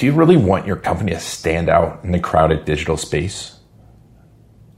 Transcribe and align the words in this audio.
Do 0.00 0.06
you 0.06 0.12
really 0.12 0.38
want 0.38 0.66
your 0.66 0.76
company 0.76 1.12
to 1.12 1.20
stand 1.20 1.68
out 1.68 2.02
in 2.04 2.12
the 2.12 2.18
crowded 2.18 2.64
digital 2.64 2.96
space? 2.96 3.58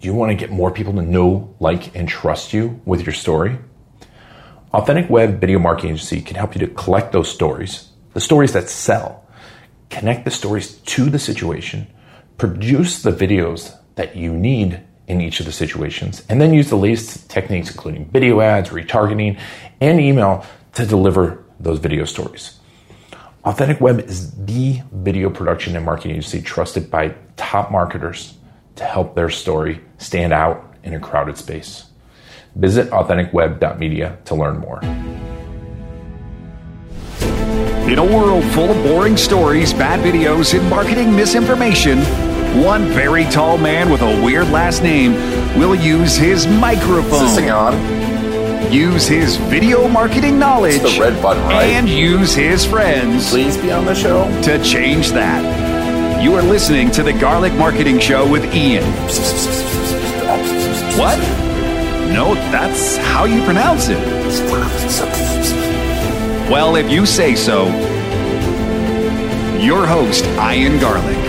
Do 0.00 0.08
you 0.08 0.14
want 0.14 0.30
to 0.30 0.34
get 0.34 0.50
more 0.50 0.72
people 0.72 0.94
to 0.94 1.00
know, 1.00 1.54
like, 1.60 1.94
and 1.94 2.08
trust 2.08 2.52
you 2.52 2.80
with 2.84 3.06
your 3.06 3.12
story? 3.12 3.56
Authentic 4.72 5.08
Web 5.08 5.40
Video 5.40 5.60
Marketing 5.60 5.92
Agency 5.92 6.22
can 6.22 6.34
help 6.34 6.56
you 6.56 6.66
to 6.66 6.74
collect 6.74 7.12
those 7.12 7.30
stories, 7.30 7.90
the 8.14 8.20
stories 8.20 8.52
that 8.54 8.68
sell, 8.68 9.24
connect 9.90 10.24
the 10.24 10.30
stories 10.32 10.78
to 10.78 11.08
the 11.08 11.20
situation, 11.20 11.86
produce 12.36 13.00
the 13.00 13.12
videos 13.12 13.78
that 13.94 14.16
you 14.16 14.32
need 14.32 14.82
in 15.06 15.20
each 15.20 15.38
of 15.38 15.46
the 15.46 15.52
situations, 15.52 16.24
and 16.28 16.40
then 16.40 16.52
use 16.52 16.68
the 16.68 16.76
latest 16.76 17.30
techniques, 17.30 17.70
including 17.70 18.06
video 18.06 18.40
ads, 18.40 18.70
retargeting, 18.70 19.38
and 19.80 20.00
email 20.00 20.44
to 20.72 20.84
deliver 20.84 21.44
those 21.60 21.78
video 21.78 22.04
stories. 22.06 22.58
Authentic 23.44 23.80
Web 23.80 23.98
is 23.98 24.30
the 24.44 24.80
video 24.92 25.28
production 25.28 25.74
and 25.74 25.84
marketing 25.84 26.12
agency 26.12 26.40
trusted 26.40 26.88
by 26.92 27.12
top 27.36 27.72
marketers 27.72 28.34
to 28.76 28.84
help 28.84 29.16
their 29.16 29.30
story 29.30 29.80
stand 29.98 30.32
out 30.32 30.72
in 30.84 30.94
a 30.94 31.00
crowded 31.00 31.36
space. 31.36 31.86
Visit 32.54 32.88
authenticweb.media 32.90 34.18
to 34.26 34.34
learn 34.36 34.58
more. 34.58 34.80
In 37.90 37.98
a 37.98 38.04
world 38.04 38.44
full 38.52 38.70
of 38.70 38.80
boring 38.84 39.16
stories, 39.16 39.72
bad 39.72 39.98
videos, 40.00 40.56
and 40.56 40.70
marketing 40.70 41.14
misinformation, 41.16 41.98
one 42.62 42.86
very 42.90 43.24
tall 43.24 43.58
man 43.58 43.90
with 43.90 44.02
a 44.02 44.24
weird 44.24 44.50
last 44.50 44.84
name 44.84 45.14
will 45.58 45.74
use 45.74 46.14
his 46.14 46.46
microphone. 46.46 47.24
Is 47.24 47.34
this 47.34 47.36
thing 47.36 47.50
on? 47.50 48.11
Use 48.72 49.06
his 49.06 49.36
video 49.36 49.86
marketing 49.86 50.38
knowledge. 50.38 50.76
It's 50.76 50.94
the 50.94 51.00
red 51.00 51.22
button, 51.22 51.42
right? 51.42 51.64
And 51.64 51.86
use 51.86 52.34
his 52.34 52.64
friends 52.64 53.28
Please 53.28 53.54
be 53.58 53.70
on 53.70 53.84
the 53.84 53.94
show. 53.94 54.24
to 54.44 54.64
change 54.64 55.10
that. 55.10 56.22
You 56.22 56.34
are 56.36 56.42
listening 56.42 56.90
to 56.92 57.02
the 57.02 57.12
Garlic 57.12 57.52
Marketing 57.52 57.98
Show 57.98 58.26
with 58.30 58.42
Ian. 58.54 58.84
What? 60.98 61.18
No, 62.14 62.34
that's 62.50 62.96
how 62.96 63.24
you 63.24 63.44
pronounce 63.44 63.88
it. 63.90 63.98
Well, 66.50 66.76
if 66.76 66.90
you 66.90 67.04
say 67.04 67.34
so, 67.34 67.66
your 69.58 69.86
host, 69.86 70.24
Ian 70.24 70.80
Garlic. 70.80 71.21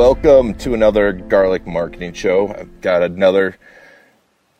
Welcome 0.00 0.54
to 0.54 0.72
another 0.72 1.12
Garlic 1.12 1.66
Marketing 1.66 2.14
Show. 2.14 2.54
I've 2.54 2.80
got 2.80 3.02
another 3.02 3.58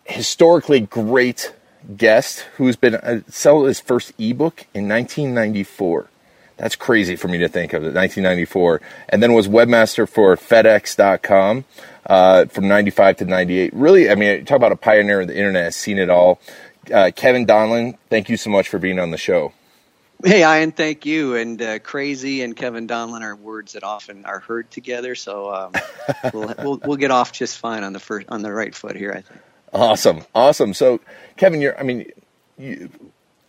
historically 0.05 0.81
great 0.81 1.55
guest 1.97 2.41
who's 2.59 2.77
been 2.77 2.97
uh, 2.97 3.23
sell 3.31 3.65
his 3.65 3.81
first 3.81 4.13
ebook 4.19 4.67
in 4.75 4.87
1994. 4.87 6.11
That's 6.59 6.77
crazy 6.77 7.17
for 7.17 7.29
me 7.29 7.39
to 7.39 7.49
think 7.49 7.73
of 7.73 7.85
it, 7.85 7.95
1994, 7.95 8.83
and 9.09 9.23
then 9.23 9.33
was 9.33 9.49
webmaster 9.49 10.07
for 10.07 10.37
FedEx.com 10.37 11.65
uh, 12.05 12.45
from 12.45 12.69
95 12.69 13.17
to 13.17 13.25
98. 13.25 13.73
Really, 13.73 14.11
I 14.11 14.17
mean, 14.17 14.45
talk 14.45 14.57
about 14.57 14.73
a 14.73 14.77
pioneer 14.77 15.23
of 15.23 15.29
the 15.29 15.39
internet, 15.39 15.65
has 15.65 15.75
seen 15.75 15.97
it 15.97 16.11
all. 16.11 16.39
Uh, 16.93 17.13
Kevin 17.17 17.47
Donlin, 17.47 17.97
thank 18.11 18.29
you 18.29 18.37
so 18.37 18.51
much 18.51 18.69
for 18.69 18.79
being 18.79 18.99
on 18.99 19.11
the 19.11 19.17
show. 19.17 19.55
Hey, 20.25 20.41
Ian, 20.43 20.73
thank 20.73 21.07
you. 21.07 21.37
And 21.37 21.61
uh, 21.63 21.79
crazy 21.81 22.43
and 22.43 22.57
Kevin 22.57 22.87
Donlin 22.89 23.23
are 23.23 23.37
words 23.37 23.73
that 23.75 23.85
often 23.85 24.27
are 24.27 24.41
heard 24.41 24.71
together, 24.71 25.15
so 25.15 25.55
um, 25.55 25.83
we'll, 26.35 26.55
we'll 26.59 26.81
we'll 26.85 26.97
get 26.99 27.11
off 27.11 27.33
just 27.33 27.59
fine 27.59 27.85
on 27.85 27.93
the 27.95 28.01
first 28.01 28.27
on 28.29 28.43
the 28.43 28.53
right 28.53 28.75
foot 28.75 28.97
here. 28.97 29.13
I 29.13 29.23
think. 29.23 29.41
Awesome, 29.73 30.23
awesome. 30.35 30.75
So, 30.75 31.01
Kevin, 31.37 31.61
you're, 31.61 31.79
I 31.79 31.85
mean, 31.85 32.11
you, 32.59 32.91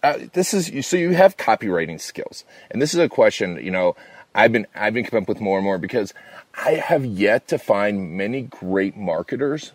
uh, 0.03 0.19
this 0.33 0.53
is 0.53 0.87
so 0.87 0.97
you 0.97 1.11
have 1.11 1.37
copywriting 1.37 1.99
skills, 2.01 2.45
and 2.71 2.81
this 2.81 2.93
is 2.93 2.99
a 2.99 3.09
question. 3.09 3.59
You 3.63 3.71
know, 3.71 3.95
I've 4.35 4.51
been 4.51 4.67
I've 4.75 4.93
been 4.93 5.05
coming 5.05 5.23
up 5.23 5.29
with 5.29 5.41
more 5.41 5.57
and 5.57 5.65
more 5.65 5.79
because 5.79 6.13
I 6.55 6.73
have 6.73 7.05
yet 7.05 7.47
to 7.49 7.59
find 7.59 8.17
many 8.17 8.43
great 8.43 8.97
marketers 8.97 9.73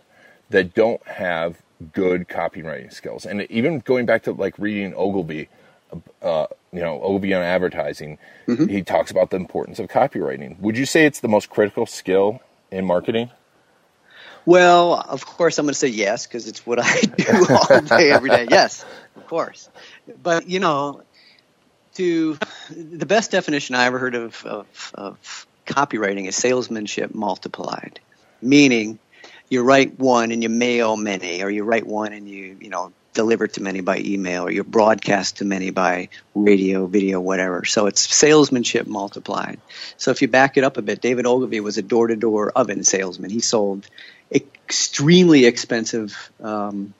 that 0.50 0.74
don't 0.74 1.06
have 1.06 1.62
good 1.92 2.28
copywriting 2.28 2.92
skills, 2.92 3.26
and 3.26 3.42
even 3.50 3.80
going 3.80 4.06
back 4.06 4.22
to 4.24 4.32
like 4.32 4.58
reading 4.58 4.94
Ogilvy. 4.96 5.48
Uh, 6.20 6.46
you 6.72 6.80
know, 6.80 7.00
Ogilvy 7.00 7.32
on 7.32 7.42
advertising, 7.42 8.18
he 8.46 8.82
talks 8.82 9.10
about 9.10 9.30
the 9.30 9.36
importance 9.36 9.78
of 9.78 9.88
copywriting. 9.88 10.58
Would 10.60 10.76
you 10.76 10.84
say 10.84 11.06
it's 11.06 11.20
the 11.20 11.28
most 11.28 11.48
critical 11.48 11.86
skill 11.86 12.40
in 12.70 12.84
marketing? 12.84 13.30
Well, 14.44 14.94
of 14.94 15.26
course, 15.26 15.58
I'm 15.58 15.66
going 15.66 15.72
to 15.72 15.78
say 15.78 15.88
yes 15.88 16.26
because 16.26 16.46
it's 16.46 16.64
what 16.64 16.78
I 16.80 17.00
do 17.00 17.46
all 17.48 17.80
day, 17.80 18.10
every 18.12 18.30
day. 18.30 18.46
Yes, 18.48 18.84
of 19.16 19.26
course. 19.26 19.68
But 20.22 20.48
you 20.48 20.60
know, 20.60 21.02
to 21.94 22.38
the 22.70 23.06
best 23.06 23.32
definition 23.32 23.74
I 23.74 23.86
ever 23.86 23.98
heard 23.98 24.14
of, 24.14 24.44
of, 24.44 24.92
of 24.94 25.46
copywriting 25.66 26.28
is 26.28 26.36
salesmanship 26.36 27.14
multiplied, 27.14 27.98
meaning 28.40 29.00
you 29.48 29.62
write 29.62 29.98
one 29.98 30.30
and 30.30 30.42
you 30.42 30.48
mail 30.48 30.96
many, 30.96 31.42
or 31.42 31.50
you 31.50 31.64
write 31.64 31.86
one 31.86 32.12
and 32.12 32.28
you 32.28 32.56
you 32.60 32.70
know 32.70 32.92
deliver 33.16 33.48
to 33.48 33.62
many 33.62 33.80
by 33.80 33.98
email, 33.98 34.44
or 34.44 34.50
you're 34.50 34.62
broadcast 34.62 35.38
to 35.38 35.44
many 35.44 35.70
by 35.70 36.08
radio, 36.34 36.86
video, 36.86 37.20
whatever. 37.20 37.64
So 37.64 37.86
it's 37.86 38.00
salesmanship 38.00 38.86
multiplied. 38.86 39.58
So 39.96 40.12
if 40.12 40.22
you 40.22 40.28
back 40.28 40.56
it 40.56 40.62
up 40.62 40.76
a 40.76 40.82
bit, 40.82 41.00
David 41.00 41.26
Ogilvy 41.26 41.58
was 41.60 41.78
a 41.78 41.82
door-to-door 41.82 42.52
oven 42.52 42.84
salesman. 42.84 43.30
He 43.30 43.40
sold 43.40 43.88
extremely 44.30 45.46
expensive. 45.46 46.30
Um, 46.40 46.94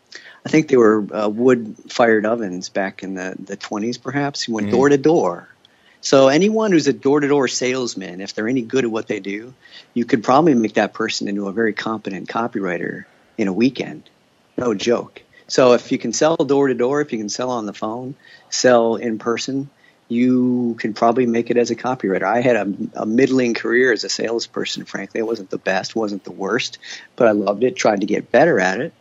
I 0.44 0.48
think 0.48 0.68
they 0.68 0.76
were 0.76 1.06
uh, 1.12 1.28
wood-fired 1.28 2.26
ovens 2.26 2.68
back 2.68 3.02
in 3.02 3.14
the 3.14 3.36
the 3.38 3.56
20s, 3.56 4.00
perhaps. 4.00 4.42
He 4.42 4.52
went 4.52 4.70
door 4.70 4.88
to 4.88 4.98
door. 4.98 5.48
So 6.00 6.28
anyone 6.28 6.72
who's 6.72 6.86
a 6.86 6.92
door-to-door 6.92 7.48
salesman, 7.48 8.20
if 8.20 8.32
they're 8.32 8.48
any 8.48 8.62
good 8.62 8.84
at 8.84 8.90
what 8.90 9.08
they 9.08 9.18
do, 9.18 9.54
you 9.92 10.04
could 10.04 10.22
probably 10.22 10.54
make 10.54 10.74
that 10.74 10.94
person 10.94 11.28
into 11.28 11.48
a 11.48 11.52
very 11.52 11.72
competent 11.72 12.28
copywriter 12.28 13.06
in 13.36 13.48
a 13.48 13.52
weekend. 13.52 14.08
No 14.56 14.72
joke. 14.72 15.22
So 15.48 15.74
if 15.74 15.92
you 15.92 15.98
can 15.98 16.12
sell 16.12 16.36
door 16.36 16.68
to 16.68 16.74
door, 16.74 17.00
if 17.00 17.12
you 17.12 17.18
can 17.18 17.28
sell 17.28 17.50
on 17.50 17.66
the 17.66 17.72
phone, 17.72 18.14
sell 18.50 18.96
in 18.96 19.18
person, 19.18 19.70
you 20.08 20.76
can 20.78 20.94
probably 20.94 21.26
make 21.26 21.50
it 21.50 21.56
as 21.56 21.70
a 21.70 21.76
copywriter. 21.76 22.24
I 22.24 22.40
had 22.40 22.56
a, 22.56 23.02
a 23.02 23.06
middling 23.06 23.54
career 23.54 23.92
as 23.92 24.04
a 24.04 24.08
salesperson, 24.08 24.84
frankly. 24.84 25.20
It 25.20 25.26
wasn't 25.26 25.50
the 25.50 25.58
best, 25.58 25.96
wasn't 25.96 26.24
the 26.24 26.32
worst, 26.32 26.78
but 27.16 27.28
I 27.28 27.32
loved 27.32 27.64
it, 27.64 27.76
tried 27.76 28.00
to 28.00 28.06
get 28.06 28.30
better 28.30 28.60
at 28.60 28.80
it. 28.80 28.92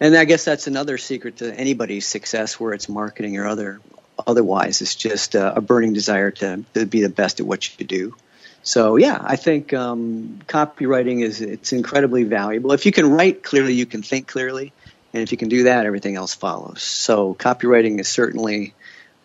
And 0.00 0.16
I 0.16 0.24
guess 0.24 0.44
that's 0.44 0.66
another 0.66 0.96
secret 0.96 1.38
to 1.38 1.54
anybody's 1.54 2.06
success, 2.06 2.58
where 2.58 2.72
it's 2.72 2.88
marketing 2.88 3.36
or 3.36 3.46
other 3.46 3.80
otherwise. 4.26 4.80
It's 4.80 4.96
just 4.96 5.36
uh, 5.36 5.52
a 5.56 5.60
burning 5.60 5.92
desire 5.92 6.30
to, 6.30 6.64
to 6.74 6.86
be 6.86 7.02
the 7.02 7.08
best 7.08 7.40
at 7.40 7.46
what 7.46 7.78
you 7.78 7.86
do. 7.86 8.14
So 8.62 8.96
yeah, 8.96 9.18
I 9.22 9.36
think 9.36 9.72
um, 9.72 10.40
copywriting 10.46 11.22
is 11.22 11.40
it's 11.40 11.72
incredibly 11.72 12.24
valuable. 12.24 12.72
If 12.72 12.84
you 12.86 12.92
can 12.92 13.10
write 13.10 13.42
clearly, 13.42 13.74
you 13.74 13.86
can 13.86 14.02
think 14.02 14.26
clearly, 14.26 14.72
and 15.12 15.22
if 15.22 15.32
you 15.32 15.38
can 15.38 15.48
do 15.48 15.64
that, 15.64 15.86
everything 15.86 16.16
else 16.16 16.34
follows. 16.34 16.82
So 16.82 17.34
copywriting 17.34 17.98
is 18.00 18.08
certainly 18.08 18.74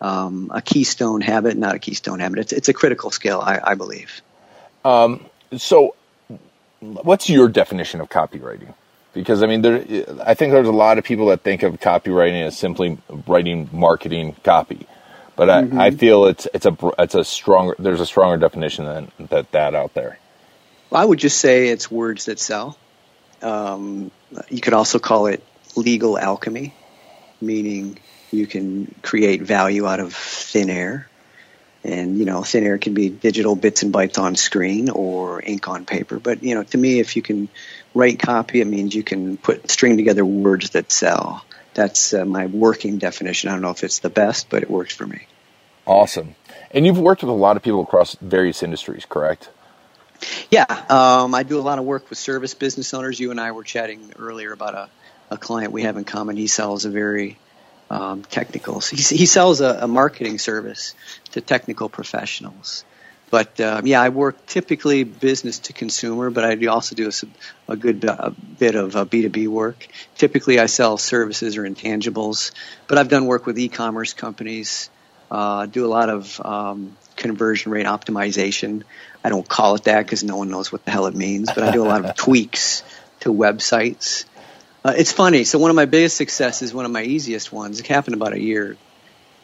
um, 0.00 0.50
a 0.54 0.62
keystone 0.62 1.20
habit, 1.20 1.56
not 1.56 1.74
a 1.74 1.78
keystone 1.78 2.20
habit. 2.20 2.40
It's 2.40 2.52
it's 2.52 2.68
a 2.68 2.72
critical 2.72 3.10
skill, 3.10 3.40
I, 3.40 3.60
I 3.62 3.74
believe. 3.74 4.22
So, 5.56 5.94
what's 6.80 7.30
your 7.30 7.48
definition 7.48 8.00
of 8.00 8.08
copywriting? 8.08 8.74
Because 9.12 9.42
I 9.42 9.46
mean, 9.46 9.62
there, 9.62 9.76
I 10.24 10.34
think 10.34 10.52
there's 10.52 10.68
a 10.68 10.72
lot 10.72 10.98
of 10.98 11.04
people 11.04 11.26
that 11.28 11.42
think 11.42 11.62
of 11.62 11.80
copywriting 11.80 12.42
as 12.46 12.58
simply 12.58 12.98
writing 13.26 13.70
marketing 13.72 14.36
copy, 14.44 14.86
but 15.36 15.48
I, 15.48 15.86
I 15.86 15.90
feel 15.90 16.26
it's 16.26 16.46
it's 16.52 16.66
a 16.66 16.76
it's 16.98 17.14
a 17.14 17.24
stronger 17.24 17.74
there's 17.78 18.00
a 18.00 18.06
stronger 18.06 18.36
definition 18.36 18.84
than 18.84 19.28
that 19.28 19.52
that 19.52 19.74
out 19.74 19.94
there. 19.94 20.18
I 20.92 21.04
would 21.04 21.18
just 21.18 21.38
say 21.38 21.68
it's 21.68 21.90
words 21.90 22.26
that 22.26 22.38
sell. 22.38 22.78
Um, 23.42 24.10
you 24.48 24.60
could 24.60 24.72
also 24.74 24.98
call 24.98 25.26
it 25.26 25.42
legal 25.76 26.18
alchemy, 26.18 26.74
meaning 27.40 27.98
you 28.32 28.46
can 28.46 28.94
create 29.02 29.42
value 29.42 29.86
out 29.86 30.00
of 30.00 30.14
thin 30.14 30.70
air. 30.70 31.08
And, 31.84 32.18
you 32.18 32.24
know, 32.24 32.42
thin 32.42 32.64
air 32.64 32.78
can 32.78 32.94
be 32.94 33.10
digital 33.10 33.54
bits 33.54 33.84
and 33.84 33.94
bytes 33.94 34.18
on 34.18 34.34
screen 34.34 34.90
or 34.90 35.40
ink 35.40 35.68
on 35.68 35.84
paper. 35.84 36.18
But, 36.18 36.42
you 36.42 36.56
know, 36.56 36.64
to 36.64 36.78
me, 36.78 36.98
if 36.98 37.14
you 37.14 37.22
can 37.22 37.48
write 37.94 38.18
copy, 38.18 38.60
it 38.60 38.66
means 38.66 38.94
you 38.94 39.04
can 39.04 39.36
put 39.36 39.70
string 39.70 39.96
together 39.96 40.24
words 40.24 40.70
that 40.70 40.90
sell. 40.90 41.44
That's 41.74 42.14
uh, 42.14 42.24
my 42.24 42.46
working 42.46 42.98
definition. 42.98 43.50
I 43.50 43.52
don't 43.52 43.62
know 43.62 43.70
if 43.70 43.84
it's 43.84 44.00
the 44.00 44.10
best, 44.10 44.48
but 44.48 44.62
it 44.62 44.70
works 44.70 44.94
for 44.94 45.06
me. 45.06 45.26
Awesome, 45.84 46.34
and 46.72 46.84
you've 46.84 46.98
worked 46.98 47.22
with 47.22 47.30
a 47.30 47.34
lot 47.34 47.56
of 47.56 47.62
people 47.62 47.80
across 47.80 48.16
various 48.16 48.64
industries, 48.64 49.04
correct? 49.04 49.50
Yeah, 50.50 50.64
um, 50.88 51.32
I 51.32 51.44
do 51.44 51.60
a 51.60 51.62
lot 51.62 51.78
of 51.78 51.84
work 51.84 52.10
with 52.10 52.18
service 52.18 52.54
business 52.54 52.92
owners. 52.92 53.20
You 53.20 53.30
and 53.30 53.38
I 53.38 53.52
were 53.52 53.62
chatting 53.62 54.12
earlier 54.18 54.52
about 54.52 54.74
a, 54.74 54.88
a 55.30 55.36
client 55.36 55.72
we 55.72 55.82
have 55.82 55.96
in 55.96 56.04
common. 56.04 56.36
He 56.36 56.46
sells 56.46 56.84
a 56.84 56.90
very 56.90 57.38
um, 57.90 58.22
technical. 58.22 58.80
He, 58.80 58.96
he 58.96 59.26
sells 59.26 59.60
a, 59.60 59.78
a 59.82 59.88
marketing 59.88 60.38
service 60.38 60.94
to 61.32 61.40
technical 61.40 61.88
professionals. 61.88 62.84
But 63.28 63.60
um, 63.60 63.86
yeah, 63.86 64.00
I 64.00 64.10
work 64.10 64.46
typically 64.46 65.02
business 65.02 65.58
to 65.60 65.72
consumer, 65.72 66.30
but 66.30 66.44
I 66.44 66.54
do 66.54 66.70
also 66.70 66.94
do 66.94 67.08
a, 67.08 67.72
a 67.72 67.76
good 67.76 68.04
a 68.04 68.30
bit 68.30 68.76
of 68.76 68.92
B2B 68.92 69.48
work. 69.48 69.86
Typically, 70.16 70.60
I 70.60 70.66
sell 70.66 70.96
services 70.96 71.56
or 71.56 71.64
intangibles, 71.64 72.52
but 72.86 72.98
I've 72.98 73.08
done 73.08 73.26
work 73.26 73.44
with 73.44 73.58
e-commerce 73.58 74.12
companies. 74.12 74.90
Uh, 75.28 75.66
do 75.66 75.84
a 75.84 75.88
lot 75.88 76.08
of 76.08 76.40
um, 76.40 76.96
conversion 77.16 77.72
rate 77.72 77.86
optimization. 77.86 78.84
I 79.24 79.28
don't 79.28 79.48
call 79.48 79.74
it 79.74 79.84
that 79.84 80.04
because 80.04 80.22
no 80.22 80.36
one 80.36 80.50
knows 80.50 80.70
what 80.70 80.84
the 80.84 80.92
hell 80.92 81.06
it 81.06 81.14
means, 81.16 81.50
but 81.52 81.64
I 81.64 81.72
do 81.72 81.82
a 81.82 81.88
lot 81.88 82.04
of 82.04 82.14
tweaks 82.16 82.84
to 83.20 83.32
websites. 83.32 84.24
Uh, 84.86 84.94
it's 84.96 85.10
funny. 85.10 85.42
So 85.42 85.58
one 85.58 85.70
of 85.70 85.74
my 85.74 85.86
biggest 85.86 86.16
successes, 86.16 86.72
one 86.72 86.84
of 86.84 86.92
my 86.92 87.02
easiest 87.02 87.52
ones, 87.52 87.80
it 87.80 87.88
happened 87.88 88.14
about 88.14 88.34
a 88.34 88.40
year, 88.40 88.76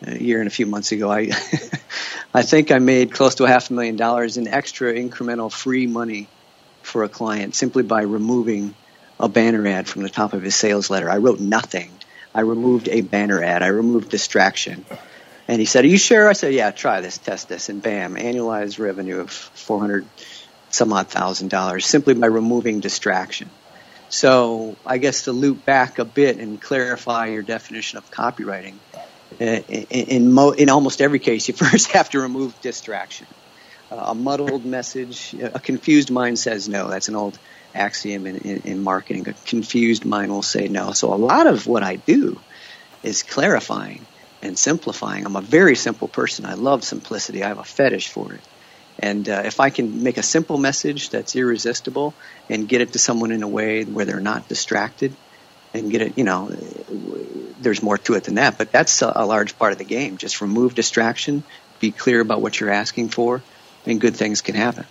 a 0.07 0.17
year 0.17 0.39
and 0.39 0.47
a 0.47 0.53
few 0.53 0.67
months 0.67 0.93
ago. 0.93 1.11
I, 1.11 1.33
I 2.35 2.43
think 2.43 2.71
I 2.71 2.79
made 2.79 3.11
close 3.11 3.35
to 3.37 3.45
a 3.45 3.49
half 3.49 3.69
a 3.69 3.73
million 3.73 3.97
dollars 3.97 4.37
in 4.37 4.47
extra 4.47 4.95
incremental 4.95 5.51
free 5.51 5.89
money 5.89 6.29
for 6.83 7.03
a 7.03 7.09
client 7.09 7.57
simply 7.57 7.83
by 7.83 8.03
removing 8.03 8.73
a 9.19 9.29
banner 9.29 9.67
ad 9.67 9.89
from 9.89 10.05
the 10.05 10.09
top 10.09 10.33
of 10.33 10.43
his 10.43 10.55
sales 10.55 10.91
letter. 10.91 11.11
I 11.11 11.17
wrote 11.17 11.41
nothing. 11.41 11.91
I 12.33 12.43
removed 12.43 12.89
a 12.89 13.01
banner 13.01 13.43
ad. 13.43 13.65
I 13.65 13.69
removed 13.69 14.11
distraction. 14.11 14.85
And 15.49 15.59
he 15.59 15.65
said, 15.65 15.85
"Are 15.85 15.89
you 15.89 15.99
sure?" 15.99 16.29
I 16.29 16.35
said, 16.35 16.55
"Yeah, 16.55 16.71
try 16.71 17.01
this, 17.01 17.19
test 17.19 17.49
this." 17.49 17.69
And 17.69 17.83
bam, 17.83 18.15
annualized 18.15 18.79
revenue 18.79 19.19
of 19.19 19.31
four 19.33 19.81
hundred 19.81 20.07
some 20.71 20.93
odd 20.93 21.09
thousand 21.09 21.49
dollars 21.49 21.85
simply 21.85 22.15
by 22.15 22.29
removing 22.29 22.79
distraction. 22.79 23.51
So 24.13 24.77
I 24.85 24.99
guess 24.99 25.23
to 25.23 25.33
loop 25.33 25.65
back 25.65 25.99
a 25.99 26.05
bit 26.05 26.37
and 26.37 26.61
clarify 26.61 27.29
your 27.29 27.43
definition 27.43 27.97
of 27.97 28.11
copywriting, 28.11 28.81
uh, 29.41 29.45
in 29.45 29.85
in, 29.89 30.33
mo- 30.33 30.51
in 30.51 30.69
almost 30.69 31.01
every 31.01 31.19
case, 31.19 31.49
you 31.49 31.55
first 31.57 31.93
have 31.93 32.11
to 32.11 32.21
remove 32.21 32.61
distraction. 32.61 33.27
Uh, 33.91 33.97
a 34.09 34.15
muddled 34.15 34.67
message, 34.67 35.35
a 35.41 35.59
confused 35.59 36.11
mind 36.11 36.39
says 36.39 36.69
no. 36.69 36.89
That's 36.89 37.09
an 37.09 37.17
old 37.17 37.39
axiom 37.75 38.27
in, 38.27 38.37
in, 38.37 38.59
in 38.59 38.85
marketing. 38.85 39.29
A 39.29 39.33
confused 39.47 40.05
mind 40.05 40.31
will 40.31 40.43
say 40.43 40.69
no. 40.69 40.93
So 40.93 41.15
a 41.15 41.17
lot 41.17 41.47
of 41.47 41.67
what 41.67 41.83
I 41.83 41.97
do 41.97 42.39
is 43.03 43.23
clarifying 43.23 44.07
and 44.43 44.59
simplifying. 44.59 45.25
I'm 45.25 45.37
a 45.37 45.41
very 45.41 45.75
simple 45.75 46.09
person. 46.09 46.45
I 46.45 46.55
love 46.55 46.85
simplicity. 46.85 47.43
I 47.43 47.49
have 47.49 47.59
a 47.59 47.65
fetish 47.65 48.09
for 48.09 48.35
it. 48.35 48.47
And 48.99 49.29
uh, 49.29 49.43
if 49.45 49.61
I 49.61 49.71
can 49.71 50.03
make 50.03 50.19
a 50.19 50.23
simple 50.23 50.59
message 50.59 51.11
that's 51.11 51.35
irresistible 51.35 52.15
and 52.49 52.69
get 52.69 52.81
it 52.81 52.93
to 52.93 52.99
someone 52.99 53.33
in 53.33 53.43
a 53.43 53.49
way 53.49 53.85
where 53.85 54.05
they're 54.05 54.21
not 54.21 54.49
distracted 54.49 55.15
and 55.75 55.91
get 55.91 56.03
it, 56.03 56.19
you 56.19 56.25
know, 56.25 56.49
there's 57.61 57.83
more 57.83 57.99
to 57.99 58.15
it 58.15 58.25
than 58.25 58.35
that. 58.35 58.59
But 58.59 58.71
that's 58.71 59.03
a, 59.03 59.13
a 59.17 59.27
large 59.27 59.59
part 59.59 59.73
of 59.73 59.79
the 59.79 59.85
game. 59.85 60.19
Just 60.19 60.41
remove 60.41 60.75
distraction, 60.75 61.43
be 61.81 61.91
clear 61.91 62.21
about 62.21 62.43
what 62.43 62.61
you're 62.61 62.71
asking 62.71 63.09
for, 63.09 63.43
and 63.87 64.01
good 64.01 64.15
things 64.17 64.41
can 64.43 64.55
happen. 64.55 64.85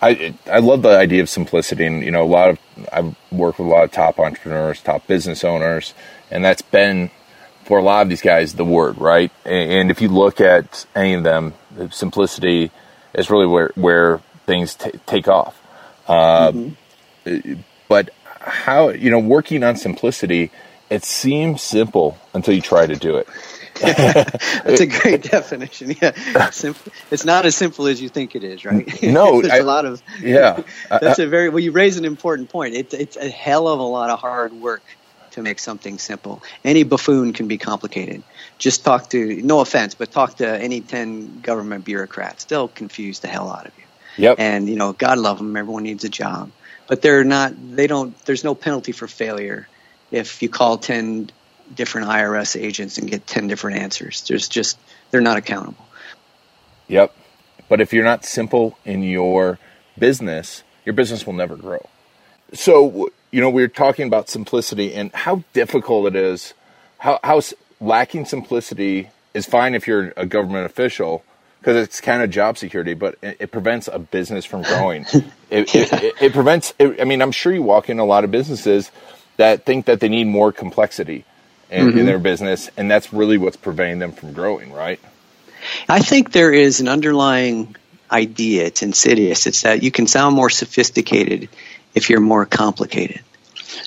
I 0.00 0.34
I 0.50 0.58
love 0.58 0.82
the 0.82 0.96
idea 0.96 1.22
of 1.22 1.28
simplicity, 1.28 1.86
and 1.86 2.02
you 2.02 2.10
know, 2.10 2.22
a 2.22 2.28
lot 2.28 2.50
of 2.50 2.58
I've 2.92 3.14
worked 3.32 3.58
with 3.58 3.68
a 3.68 3.70
lot 3.70 3.84
of 3.84 3.92
top 3.92 4.18
entrepreneurs, 4.18 4.80
top 4.82 5.06
business 5.06 5.42
owners, 5.42 5.94
and 6.30 6.44
that's 6.44 6.62
been 6.62 7.10
for 7.64 7.78
a 7.78 7.82
lot 7.82 8.02
of 8.02 8.08
these 8.08 8.20
guys 8.20 8.54
the 8.54 8.64
word 8.64 8.98
right. 8.98 9.30
And 9.44 9.90
if 9.90 10.02
you 10.02 10.08
look 10.08 10.40
at 10.40 10.86
any 10.94 11.14
of 11.14 11.22
them, 11.22 11.54
simplicity 11.90 12.70
is 13.16 13.30
really 13.30 13.46
where 13.46 13.72
where 13.74 14.18
things 14.46 14.74
t- 14.74 14.92
take 15.06 15.26
off. 15.26 15.60
Um, 16.08 16.76
mm-hmm. 17.24 17.60
But 17.88 18.10
how 18.24 18.90
you 18.90 19.10
know 19.10 19.18
working 19.18 19.64
on 19.64 19.76
simplicity, 19.76 20.52
it 20.90 21.04
seems 21.04 21.62
simple 21.62 22.18
until 22.34 22.54
you 22.54 22.60
try 22.60 22.86
to 22.86 22.94
do 22.94 23.16
it. 23.16 23.28
That's 23.82 24.80
a 24.80 24.86
great 25.02 25.22
definition. 25.24 25.94
Yeah. 26.00 26.12
It's 27.10 27.24
not 27.24 27.44
as 27.44 27.56
simple 27.56 27.86
as 27.86 28.00
you 28.00 28.08
think 28.08 28.34
it 28.34 28.42
is, 28.42 28.64
right? 28.64 29.02
No, 29.02 29.40
there's 29.42 29.52
I, 29.52 29.58
a 29.58 29.64
lot 29.64 29.84
of 29.84 30.02
yeah. 30.20 30.62
that's 30.88 31.18
a 31.18 31.26
very 31.26 31.50
well. 31.50 31.58
You 31.58 31.72
raise 31.72 31.98
an 31.98 32.06
important 32.06 32.48
point. 32.48 32.74
It's 32.74 32.94
it's 32.94 33.16
a 33.16 33.28
hell 33.28 33.68
of 33.68 33.78
a 33.78 33.82
lot 33.82 34.08
of 34.08 34.18
hard 34.18 34.54
work 34.54 34.82
to 35.36 35.42
make 35.42 35.58
something 35.58 35.98
simple. 35.98 36.42
Any 36.64 36.82
buffoon 36.82 37.32
can 37.32 37.46
be 37.46 37.58
complicated. 37.58 38.22
Just 38.58 38.84
talk 38.84 39.10
to, 39.10 39.42
no 39.42 39.60
offense, 39.60 39.94
but 39.94 40.10
talk 40.10 40.38
to 40.38 40.48
any 40.48 40.80
10 40.80 41.40
government 41.40 41.84
bureaucrats. 41.84 42.44
They'll 42.44 42.68
confuse 42.68 43.20
the 43.20 43.28
hell 43.28 43.50
out 43.50 43.66
of 43.66 43.72
you. 43.78 43.84
Yep. 44.24 44.36
And, 44.40 44.68
you 44.68 44.76
know, 44.76 44.92
God 44.92 45.18
love 45.18 45.38
them. 45.38 45.56
Everyone 45.56 45.82
needs 45.82 46.04
a 46.04 46.08
job. 46.08 46.50
But 46.88 47.02
they're 47.02 47.24
not, 47.24 47.52
they 47.76 47.86
don't, 47.86 48.18
there's 48.24 48.44
no 48.44 48.54
penalty 48.54 48.92
for 48.92 49.06
failure 49.06 49.68
if 50.10 50.42
you 50.42 50.48
call 50.48 50.78
10 50.78 51.30
different 51.74 52.08
IRS 52.08 52.58
agents 52.60 52.96
and 52.96 53.10
get 53.10 53.26
10 53.26 53.48
different 53.48 53.78
answers. 53.78 54.22
There's 54.26 54.48
just, 54.48 54.78
they're 55.10 55.20
not 55.20 55.36
accountable. 55.36 55.84
Yep. 56.88 57.14
But 57.68 57.80
if 57.82 57.92
you're 57.92 58.04
not 58.04 58.24
simple 58.24 58.78
in 58.86 59.02
your 59.02 59.58
business, 59.98 60.62
your 60.86 60.94
business 60.94 61.26
will 61.26 61.34
never 61.34 61.56
grow. 61.56 61.86
So, 62.54 63.10
you 63.36 63.42
know, 63.42 63.50
we 63.50 63.62
are 63.62 63.68
talking 63.68 64.06
about 64.06 64.30
simplicity 64.30 64.94
and 64.94 65.12
how 65.12 65.44
difficult 65.52 66.06
it 66.06 66.16
is, 66.16 66.54
how, 66.96 67.20
how 67.22 67.42
lacking 67.82 68.24
simplicity 68.24 69.10
is 69.34 69.44
fine 69.44 69.74
if 69.74 69.86
you're 69.86 70.14
a 70.16 70.24
government 70.24 70.64
official 70.64 71.22
because 71.58 71.76
it's 71.76 72.00
kind 72.00 72.22
of 72.22 72.30
job 72.30 72.56
security, 72.56 72.94
but 72.94 73.18
it, 73.20 73.36
it 73.38 73.52
prevents 73.52 73.90
a 73.92 73.98
business 73.98 74.46
from 74.46 74.62
growing. 74.62 75.04
it, 75.50 75.74
yeah. 75.74 75.84
it, 76.00 76.14
it, 76.18 76.32
prevents, 76.32 76.72
I 76.80 77.04
mean, 77.04 77.20
I'm 77.20 77.30
sure 77.30 77.52
you 77.52 77.62
walk 77.62 77.90
in 77.90 77.98
a 77.98 78.06
lot 78.06 78.24
of 78.24 78.30
businesses 78.30 78.90
that 79.36 79.66
think 79.66 79.84
that 79.84 80.00
they 80.00 80.08
need 80.08 80.28
more 80.28 80.50
complexity 80.50 81.26
in, 81.70 81.88
mm-hmm. 81.88 81.98
in 81.98 82.06
their 82.06 82.18
business, 82.18 82.70
and 82.78 82.90
that's 82.90 83.12
really 83.12 83.36
what's 83.36 83.58
preventing 83.58 83.98
them 83.98 84.12
from 84.12 84.32
growing, 84.32 84.72
right? 84.72 84.98
I 85.90 85.98
think 85.98 86.32
there 86.32 86.54
is 86.54 86.80
an 86.80 86.88
underlying 86.88 87.76
idea. 88.10 88.64
It's 88.64 88.82
insidious. 88.82 89.46
It's 89.46 89.60
that 89.60 89.82
you 89.82 89.90
can 89.90 90.06
sound 90.06 90.34
more 90.34 90.48
sophisticated 90.48 91.50
if 91.96 92.10
you're 92.10 92.20
more 92.20 92.46
complicated. 92.46 93.20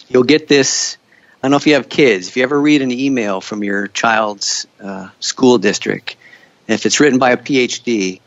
You'll 0.10 0.24
get 0.24 0.48
this. 0.48 0.98
I 1.42 1.48
don't 1.48 1.52
know 1.52 1.58
if 1.58 1.68
you 1.68 1.76
have 1.76 1.88
kids. 1.88 2.28
If 2.28 2.36
you 2.36 2.44
ever 2.44 2.60
read 2.60 2.82
an 2.82 2.92
email 2.92 3.42
from 3.42 3.64
your 3.64 3.88
child's 3.88 4.68
uh, 4.84 5.10
school 5.20 5.60
district, 5.60 6.18
if 6.68 6.86
it's 6.86 7.00
written 7.00 7.20
by 7.20 7.32
a 7.32 7.38
PhD, 7.38 8.20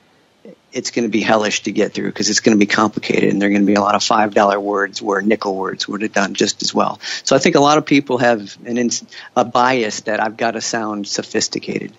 it's 0.72 0.90
going 0.90 1.04
to 1.04 1.10
be 1.10 1.20
hellish 1.20 1.64
to 1.64 1.72
get 1.72 1.92
through 1.92 2.06
because 2.06 2.30
it's 2.30 2.40
going 2.40 2.56
to 2.56 2.58
be 2.58 2.66
complicated 2.66 3.30
and 3.30 3.42
there 3.42 3.48
are 3.48 3.50
going 3.50 3.62
to 3.62 3.66
be 3.66 3.74
a 3.74 3.80
lot 3.80 3.94
of 3.94 4.02
five 4.02 4.32
dollar 4.32 4.58
words 4.58 5.02
where 5.02 5.20
nickel 5.20 5.54
words 5.54 5.86
would 5.86 6.02
have 6.02 6.12
done 6.12 6.34
just 6.34 6.62
as 6.62 6.72
well. 6.72 6.98
So 7.24 7.36
I 7.36 7.38
think 7.38 7.56
a 7.56 7.60
lot 7.60 7.78
of 7.78 7.84
people 7.84 8.18
have 8.18 8.56
an 8.64 8.90
a 9.36 9.44
bias 9.44 10.02
that 10.02 10.20
I've 10.20 10.36
got 10.36 10.52
to 10.52 10.60
sound 10.60 11.06
sophisticated 11.06 11.92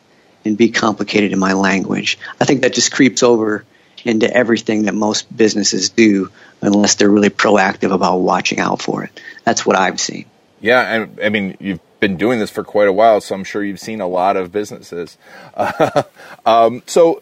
and 0.46 0.58
be 0.58 0.70
complicated 0.70 1.34
in 1.34 1.40
my 1.40 1.54
language. 1.54 2.18
I 2.40 2.46
think 2.46 2.62
that 2.62 2.74
just 2.74 2.92
creeps 2.92 3.22
over 3.22 3.64
into 4.06 4.32
everything 4.32 4.84
that 4.84 4.94
most 4.94 5.36
businesses 5.36 5.90
do 5.90 6.30
unless 6.62 6.96
they're 6.96 7.10
really 7.10 7.30
proactive 7.30 7.94
about 7.94 8.18
watching 8.18 8.60
out 8.60 8.82
for 8.82 9.04
it. 9.04 9.20
That's 9.44 9.66
what 9.66 9.76
I've 9.76 10.00
seen. 10.00 10.26
Yeah, 10.62 10.82
and 10.82 11.20
I 11.22 11.30
mean, 11.30 11.58
you've 11.60 11.82
been 12.00 12.16
doing 12.18 12.40
this 12.40 12.50
for 12.50 12.64
quite 12.64 12.88
a 12.88 12.94
while, 12.94 13.22
so 13.22 13.36
I'm 13.36 13.44
sure 13.44 13.64
you've 13.64 13.80
seen 13.80 14.02
a 14.02 14.08
lot 14.08 14.38
of 14.38 14.52
businesses. 14.52 15.18
Uh, 15.54 16.04
um, 16.46 16.84
so, 16.86 17.22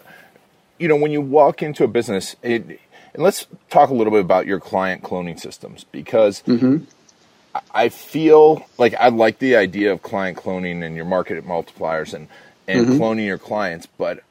you 0.77 0.87
know, 0.87 0.95
when 0.95 1.11
you 1.11 1.21
walk 1.21 1.63
into 1.63 1.83
a 1.83 1.87
business, 1.87 2.35
it, 2.43 2.79
and 3.13 3.23
let's 3.23 3.47
talk 3.69 3.89
a 3.89 3.93
little 3.93 4.11
bit 4.11 4.21
about 4.21 4.45
your 4.45 4.59
client 4.59 5.03
cloning 5.03 5.39
systems 5.39 5.85
because 5.91 6.43
mm-hmm. 6.43 6.83
I 7.73 7.89
feel 7.89 8.65
like 8.77 8.93
I 8.95 9.09
like 9.09 9.39
the 9.39 9.55
idea 9.55 9.91
of 9.91 10.01
client 10.01 10.37
cloning 10.37 10.83
and 10.83 10.95
your 10.95 11.05
market 11.05 11.45
multipliers 11.45 12.13
and 12.13 12.27
and 12.67 12.87
mm-hmm. 12.87 13.01
cloning 13.01 13.25
your 13.25 13.37
clients, 13.37 13.85
but 13.85 14.23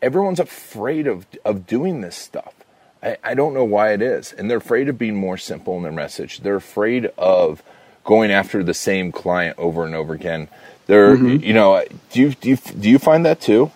everyone's 0.00 0.40
afraid 0.40 1.06
of 1.06 1.26
of 1.44 1.66
doing 1.66 2.00
this 2.00 2.16
stuff. 2.16 2.54
I, 3.02 3.16
I 3.22 3.34
don't 3.34 3.54
know 3.54 3.64
why 3.64 3.92
it 3.92 4.02
is, 4.02 4.32
and 4.32 4.50
they're 4.50 4.58
afraid 4.58 4.88
of 4.88 4.98
being 4.98 5.16
more 5.16 5.36
simple 5.36 5.76
in 5.76 5.82
their 5.82 5.92
message. 5.92 6.40
They're 6.40 6.56
afraid 6.56 7.06
of 7.18 7.62
going 8.04 8.30
after 8.30 8.62
the 8.62 8.74
same 8.74 9.12
client 9.12 9.58
over 9.58 9.84
and 9.84 9.94
over 9.94 10.14
again. 10.14 10.48
They're, 10.86 11.16
mm-hmm. 11.16 11.44
you 11.44 11.52
know, 11.52 11.84
do 12.10 12.20
you 12.20 12.30
do 12.34 12.50
you 12.50 12.56
do 12.56 12.90
you 12.90 12.98
find 12.98 13.24
that 13.26 13.40
too? 13.40 13.70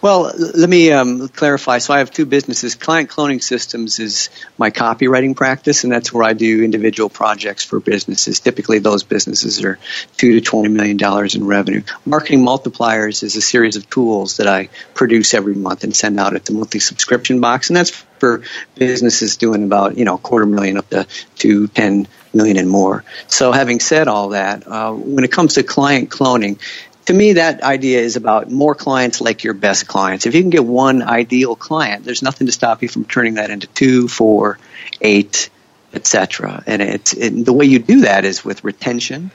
Well, 0.00 0.32
let 0.36 0.68
me 0.68 0.92
um, 0.92 1.28
clarify. 1.28 1.78
So 1.78 1.94
I 1.94 1.98
have 1.98 2.10
two 2.10 2.26
businesses. 2.26 2.74
Client 2.74 3.10
Cloning 3.10 3.42
Systems 3.42 3.98
is 3.98 4.30
my 4.58 4.70
copywriting 4.70 5.36
practice, 5.36 5.84
and 5.84 5.92
that's 5.92 6.12
where 6.12 6.24
I 6.24 6.32
do 6.32 6.62
individual 6.62 7.08
projects 7.08 7.64
for 7.64 7.80
businesses. 7.80 8.40
Typically, 8.40 8.78
those 8.78 9.02
businesses 9.02 9.62
are 9.64 9.78
two 10.16 10.32
to 10.34 10.40
twenty 10.40 10.68
million 10.68 10.96
dollars 10.96 11.34
in 11.34 11.46
revenue. 11.46 11.82
Marketing 12.04 12.44
Multipliers 12.44 13.22
is 13.22 13.36
a 13.36 13.42
series 13.42 13.76
of 13.76 13.88
tools 13.90 14.38
that 14.38 14.46
I 14.46 14.68
produce 14.94 15.34
every 15.34 15.54
month 15.54 15.84
and 15.84 15.94
send 15.94 16.18
out 16.20 16.34
at 16.34 16.44
the 16.44 16.52
monthly 16.52 16.80
subscription 16.80 17.40
box, 17.40 17.70
and 17.70 17.76
that's 17.76 17.90
for 17.90 18.42
businesses 18.74 19.36
doing 19.36 19.64
about 19.64 19.96
you 19.98 20.04
know 20.04 20.14
a 20.14 20.18
quarter 20.18 20.46
million 20.46 20.78
up 20.78 20.88
to 20.90 21.06
to 21.36 21.68
ten 21.68 22.06
million 22.32 22.56
and 22.56 22.68
more. 22.68 23.04
So, 23.28 23.52
having 23.52 23.80
said 23.80 24.08
all 24.08 24.30
that, 24.30 24.66
uh, 24.66 24.92
when 24.92 25.24
it 25.24 25.32
comes 25.32 25.54
to 25.54 25.62
client 25.62 26.10
cloning, 26.10 26.58
to 27.06 27.12
me, 27.12 27.34
that 27.34 27.62
idea 27.62 28.00
is 28.00 28.16
about 28.16 28.50
more 28.50 28.74
clients 28.74 29.20
like 29.20 29.44
your 29.44 29.54
best 29.54 29.86
clients. 29.86 30.26
If 30.26 30.34
you 30.34 30.40
can 30.40 30.50
get 30.50 30.64
one 30.64 31.02
ideal 31.02 31.54
client, 31.54 32.04
there's 32.04 32.22
nothing 32.22 32.46
to 32.46 32.52
stop 32.52 32.82
you 32.82 32.88
from 32.88 33.04
turning 33.04 33.34
that 33.34 33.50
into 33.50 33.66
two, 33.66 34.08
four, 34.08 34.58
eight, 35.00 35.50
etc. 35.92 36.62
And 36.66 36.80
it's 36.80 37.12
it, 37.12 37.44
the 37.44 37.52
way 37.52 37.66
you 37.66 37.78
do 37.78 38.02
that 38.02 38.24
is 38.24 38.44
with 38.44 38.64
retention 38.64 39.30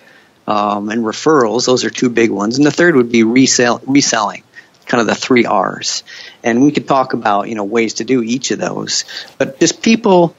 um, 0.47 0.89
and 0.89 1.03
referrals. 1.03 1.65
Those 1.65 1.85
are 1.85 1.89
two 1.89 2.09
big 2.09 2.31
ones. 2.31 2.57
And 2.57 2.65
the 2.65 2.71
third 2.71 2.95
would 2.95 3.11
be 3.11 3.23
resell, 3.23 3.81
reselling 3.85 4.43
kind 4.89 5.01
of 5.01 5.07
the 5.07 5.15
three 5.15 5.45
R's. 5.45 6.03
And 6.43 6.63
we 6.63 6.71
could 6.71 6.87
talk 6.87 7.13
about, 7.13 7.47
you 7.47 7.55
know, 7.55 7.63
ways 7.63 7.95
to 7.95 8.03
do 8.03 8.23
each 8.23 8.51
of 8.51 8.59
those. 8.59 9.05
But 9.37 9.59
just 9.59 9.81
people, 9.83 10.35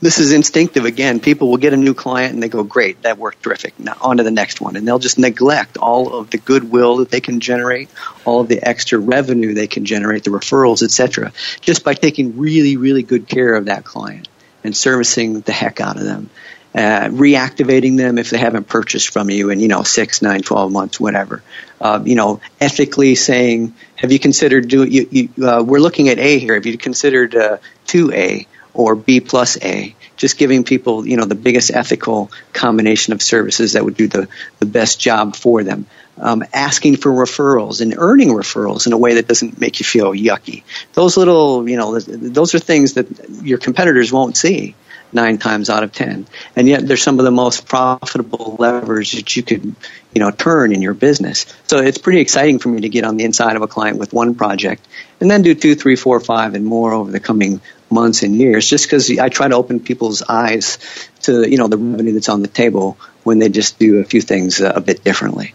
this 0.00 0.18
is 0.18 0.32
instinctive 0.32 0.84
again. 0.84 1.20
People 1.20 1.48
will 1.48 1.56
get 1.56 1.72
a 1.72 1.76
new 1.76 1.94
client 1.94 2.34
and 2.34 2.42
they 2.42 2.48
go, 2.48 2.62
great, 2.62 3.02
that 3.02 3.18
worked 3.18 3.42
terrific. 3.42 3.78
Now 3.78 3.96
on 4.00 4.18
to 4.18 4.22
the 4.22 4.30
next 4.30 4.60
one. 4.60 4.76
And 4.76 4.86
they'll 4.86 4.98
just 4.98 5.18
neglect 5.18 5.76
all 5.76 6.14
of 6.14 6.30
the 6.30 6.38
goodwill 6.38 6.98
that 6.98 7.10
they 7.10 7.20
can 7.20 7.40
generate, 7.40 7.88
all 8.24 8.40
of 8.40 8.48
the 8.48 8.62
extra 8.62 8.98
revenue 8.98 9.54
they 9.54 9.66
can 9.66 9.84
generate, 9.84 10.24
the 10.24 10.30
referrals, 10.30 10.82
etc., 10.82 11.32
just 11.60 11.84
by 11.84 11.94
taking 11.94 12.38
really, 12.38 12.76
really 12.76 13.02
good 13.02 13.26
care 13.26 13.54
of 13.54 13.66
that 13.66 13.84
client 13.84 14.28
and 14.62 14.76
servicing 14.76 15.40
the 15.40 15.52
heck 15.52 15.80
out 15.80 15.96
of 15.96 16.04
them. 16.04 16.30
Uh, 16.74 17.08
reactivating 17.08 17.96
them 17.96 18.18
if 18.18 18.28
they 18.28 18.36
haven't 18.36 18.68
purchased 18.68 19.08
from 19.08 19.30
you 19.30 19.48
in 19.48 19.58
you 19.58 19.68
know 19.68 19.82
six, 19.82 20.20
nine, 20.20 20.42
twelve 20.42 20.70
months, 20.70 21.00
whatever. 21.00 21.42
Uh, 21.80 22.00
you 22.04 22.14
know, 22.14 22.40
ethically 22.60 23.14
saying, 23.14 23.74
have 23.96 24.12
you 24.12 24.18
considered 24.18 24.68
doing? 24.68 24.92
You, 24.92 25.08
you, 25.10 25.48
uh, 25.48 25.62
we're 25.62 25.80
looking 25.80 26.10
at 26.10 26.18
A 26.18 26.38
here. 26.38 26.54
Have 26.54 26.66
you 26.66 26.76
considered 26.76 27.34
uh, 27.34 27.56
two 27.86 28.12
A 28.12 28.46
or 28.78 28.94
B 28.94 29.20
plus 29.20 29.60
A? 29.62 29.94
Just 30.16 30.38
giving 30.38 30.64
people 30.64 31.06
you 31.06 31.16
know 31.16 31.24
the 31.24 31.34
biggest 31.34 31.70
ethical 31.70 32.30
combination 32.52 33.12
of 33.12 33.20
services 33.20 33.72
that 33.74 33.84
would 33.84 33.96
do 33.96 34.06
the 34.06 34.28
the 34.60 34.66
best 34.66 34.98
job 35.00 35.36
for 35.36 35.62
them. 35.62 35.86
Um, 36.20 36.44
asking 36.52 36.96
for 36.96 37.12
referrals 37.12 37.80
and 37.80 37.94
earning 37.96 38.30
referrals 38.30 38.86
in 38.86 38.92
a 38.92 38.98
way 38.98 39.14
that 39.14 39.28
doesn't 39.28 39.60
make 39.60 39.78
you 39.78 39.84
feel 39.84 40.12
yucky. 40.12 40.64
Those 40.94 41.16
little, 41.16 41.68
you 41.68 41.76
know, 41.76 42.00
those 42.00 42.56
are 42.56 42.58
things 42.58 42.94
that 42.94 43.06
your 43.44 43.58
competitors 43.58 44.10
won't 44.10 44.36
see 44.36 44.74
nine 45.12 45.38
times 45.38 45.70
out 45.70 45.82
of 45.82 45.92
ten. 45.92 46.26
And 46.56 46.68
yet 46.68 46.86
they're 46.86 46.96
some 46.96 47.18
of 47.20 47.24
the 47.24 47.30
most 47.30 47.66
profitable 47.66 48.56
levers 48.58 49.12
that 49.12 49.36
you 49.36 49.44
could, 49.44 49.64
you 50.12 50.20
know, 50.20 50.30
turn 50.30 50.72
in 50.72 50.82
your 50.82 50.94
business. 50.94 51.46
So 51.66 51.78
it's 51.78 51.98
pretty 51.98 52.20
exciting 52.20 52.58
for 52.58 52.68
me 52.68 52.80
to 52.80 52.88
get 52.88 53.04
on 53.04 53.16
the 53.16 53.24
inside 53.24 53.56
of 53.56 53.62
a 53.62 53.68
client 53.68 53.98
with 53.98 54.12
one 54.12 54.34
project 54.34 54.86
and 55.20 55.30
then 55.30 55.42
do 55.42 55.54
two, 55.54 55.74
three, 55.74 55.96
four, 55.96 56.18
five, 56.20 56.54
and 56.54 56.64
more 56.64 56.92
over 56.92 57.10
the 57.10 57.20
coming 57.20 57.60
months 57.90 58.22
and 58.22 58.34
years 58.34 58.68
just 58.68 58.86
because 58.86 59.16
I 59.18 59.28
try 59.28 59.48
to 59.48 59.56
open 59.56 59.80
people's 59.80 60.22
eyes 60.22 60.78
to, 61.22 61.48
you 61.48 61.56
know, 61.56 61.68
the 61.68 61.76
revenue 61.76 62.12
that's 62.12 62.28
on 62.28 62.42
the 62.42 62.48
table 62.48 62.98
when 63.24 63.38
they 63.38 63.48
just 63.48 63.78
do 63.78 63.98
a 63.98 64.04
few 64.04 64.20
things 64.20 64.60
a 64.60 64.80
bit 64.80 65.04
differently. 65.04 65.54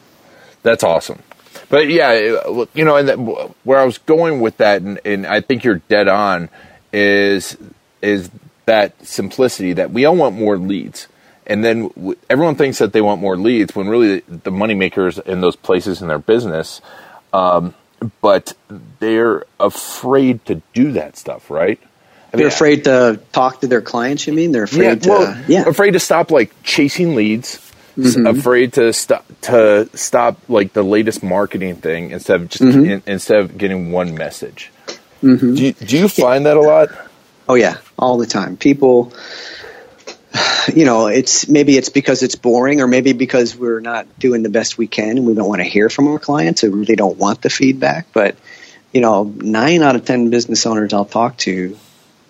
That's 0.64 0.84
awesome. 0.84 1.22
But 1.70 1.90
yeah, 1.90 2.14
you 2.74 2.86
know, 2.86 2.98
and 2.98 3.54
where 3.64 3.80
I 3.80 3.86
was 3.86 3.98
going 3.98 4.42
with 4.42 4.58
that, 4.58 4.82
and, 4.82 5.00
and 5.06 5.26
I 5.26 5.42
think 5.42 5.64
you're 5.64 5.82
dead 5.90 6.08
on, 6.08 6.50
is 6.92 7.58
is 8.02 8.30
that 8.66 9.06
simplicity 9.06 9.74
that 9.74 9.92
we 9.92 10.06
all 10.06 10.16
want 10.16 10.36
more 10.36 10.58
leads. 10.58 11.08
And 11.46 11.64
then 11.64 11.90
everyone 12.30 12.56
thinks 12.56 12.78
that 12.78 12.94
they 12.94 13.02
want 13.02 13.22
more 13.22 13.38
leads 13.38 13.76
when 13.76 13.90
really 13.90 14.20
the 14.28 14.52
money 14.52 14.76
makers 14.76 15.18
in 15.20 15.42
those 15.42 15.56
places 15.56 16.02
in 16.02 16.08
their 16.08 16.20
business, 16.20 16.80
um, 17.34 17.74
but 18.22 18.54
they're 19.00 19.44
afraid 19.60 20.46
to 20.46 20.62
do 20.74 20.92
that 20.94 21.18
stuff, 21.18 21.50
right? 21.50 21.80
They're 22.34 22.48
afraid 22.48 22.86
to 22.86 23.20
talk 23.32 23.62
to 23.62 23.68
their 23.68 23.82
clients. 23.82 24.26
You 24.26 24.34
mean 24.34 24.52
they're 24.52 24.64
afraid 24.64 25.06
yeah, 25.06 25.10
well, 25.10 25.36
to 25.36 25.52
yeah, 25.52 25.68
afraid 25.68 25.92
to 25.92 26.00
stop 26.00 26.32
like 26.32 26.52
chasing 26.64 27.14
leads, 27.14 27.58
mm-hmm. 27.96 28.26
afraid 28.26 28.74
to 28.74 28.92
stop 28.92 29.26
to 29.42 29.88
stop 29.94 30.40
like 30.50 30.74
the 30.74 30.82
latest 30.82 31.22
marketing 31.22 31.76
thing 31.76 32.10
instead 32.10 32.42
of 32.42 32.50
just 32.50 32.64
mm-hmm. 32.64 32.86
in, 32.86 33.04
instead 33.06 33.38
of 33.38 33.56
getting 33.56 33.92
one 33.92 34.16
message. 34.16 34.72
Mm-hmm. 35.22 35.54
Do 35.54 35.64
you, 35.64 35.74
do 35.74 35.98
you 35.98 36.10
find 36.10 36.48
that 36.48 36.58
a 36.58 36.62
lot? 36.62 36.90
Oh 37.48 37.54
yeah, 37.54 37.78
all 38.00 38.18
the 38.18 38.26
time. 38.26 38.58
People, 38.58 39.14
you 40.74 40.86
know, 40.86 41.08
it's 41.08 41.48
maybe 41.48 41.78
it's 41.78 41.90
because 41.90 42.24
it's 42.24 42.36
boring, 42.36 42.82
or 42.82 42.88
maybe 42.88 43.14
because 43.14 43.56
we're 43.56 43.80
not 43.80 44.08
doing 44.18 44.42
the 44.42 44.50
best 44.50 44.76
we 44.76 44.88
can, 44.88 45.20
and 45.20 45.28
we 45.28 45.36
don't 45.36 45.48
want 45.48 45.62
to 45.62 45.68
hear 45.68 45.88
from 45.88 46.08
our 46.08 46.18
clients, 46.18 46.64
or 46.64 46.72
really 46.72 46.96
don't 46.96 47.20
want 47.20 47.44
the 47.44 47.52
feedback. 47.52 48.08
But 48.12 48.38
you 48.92 49.02
know, 49.02 49.24
nine 49.24 49.84
out 49.84 49.96
of 49.96 50.04
ten 50.04 50.32
business 50.32 50.66
owners 50.66 50.94
I'll 50.94 51.06
talk 51.06 51.38
to 51.38 51.78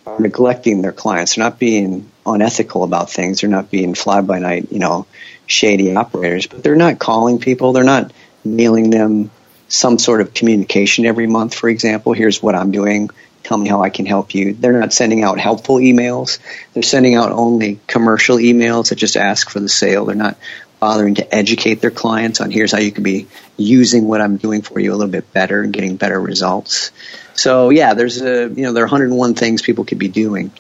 are 0.06 0.20
neglecting 0.20 0.82
their 0.82 0.92
clients. 0.92 1.36
They're 1.36 1.44
not 1.44 1.60
being 1.60 2.10
unethical 2.26 2.84
about 2.84 3.10
things. 3.12 3.42
They're 3.42 3.50
not 3.50 3.72
being 3.72 3.96
fly 3.96 4.22
by 4.22 4.40
night, 4.40 4.72
you 4.72 4.80
know, 4.80 5.06
shady 5.48 5.96
operators. 5.96 6.48
But 6.48 6.64
they're 6.64 6.76
not 6.76 7.00
calling 7.00 7.40
people. 7.40 7.74
They're 7.74 7.84
not 7.84 8.12
mailing 8.44 8.90
them 8.90 9.32
some 9.68 9.98
sort 9.98 10.22
of 10.22 10.34
communication 10.34 11.06
every 11.06 11.28
month. 11.28 11.56
For 11.56 11.70
example, 11.70 12.14
here's 12.14 12.42
what 12.42 12.56
I'm 12.56 12.72
doing 12.72 13.10
tell 13.44 13.58
me 13.58 13.68
how 13.68 13.84
I 13.84 13.90
can 13.90 14.06
help 14.06 14.34
you. 14.34 14.54
They're 14.54 14.80
not 14.80 14.94
sending 14.94 15.24
out 15.24 15.40
helpful 15.40 15.76
emails. 15.76 16.40
They're 16.74 16.84
sending 16.84 17.16
out 17.16 17.32
only 17.32 17.80
commercial 17.88 18.38
emails 18.38 18.90
that 18.90 18.96
just 18.96 19.18
ask 19.18 19.50
for 19.50 19.60
the 19.60 19.70
sale. 19.70 20.06
They're 20.06 20.16
not 20.16 20.38
bothering 20.84 21.16
to 21.16 21.34
educate 21.34 21.76
their 21.76 21.92
clients 21.92 22.42
on 22.42 22.52
here's 22.52 22.74
how 22.74 22.78
you 22.78 22.92
can 22.92 23.06
be 23.06 23.26
using 23.56 24.06
what 24.06 24.20
I'm 24.20 24.36
doing 24.36 24.62
for 24.62 24.82
you 24.82 24.92
a 24.92 24.98
little 24.98 25.14
bit 25.14 25.32
better 25.32 25.62
and 25.62 25.72
getting 25.72 25.96
better 25.96 26.20
results. 26.20 26.92
So 27.36 27.70
yeah, 27.70 27.94
there's 27.94 28.22
a 28.22 28.50
you 28.50 28.64
know 28.64 28.74
there 28.74 28.84
are 28.84 28.88
101 28.88 29.36
things 29.36 29.62
people 29.62 29.86
could 29.86 29.98
be 29.98 30.10
doing 30.10 30.52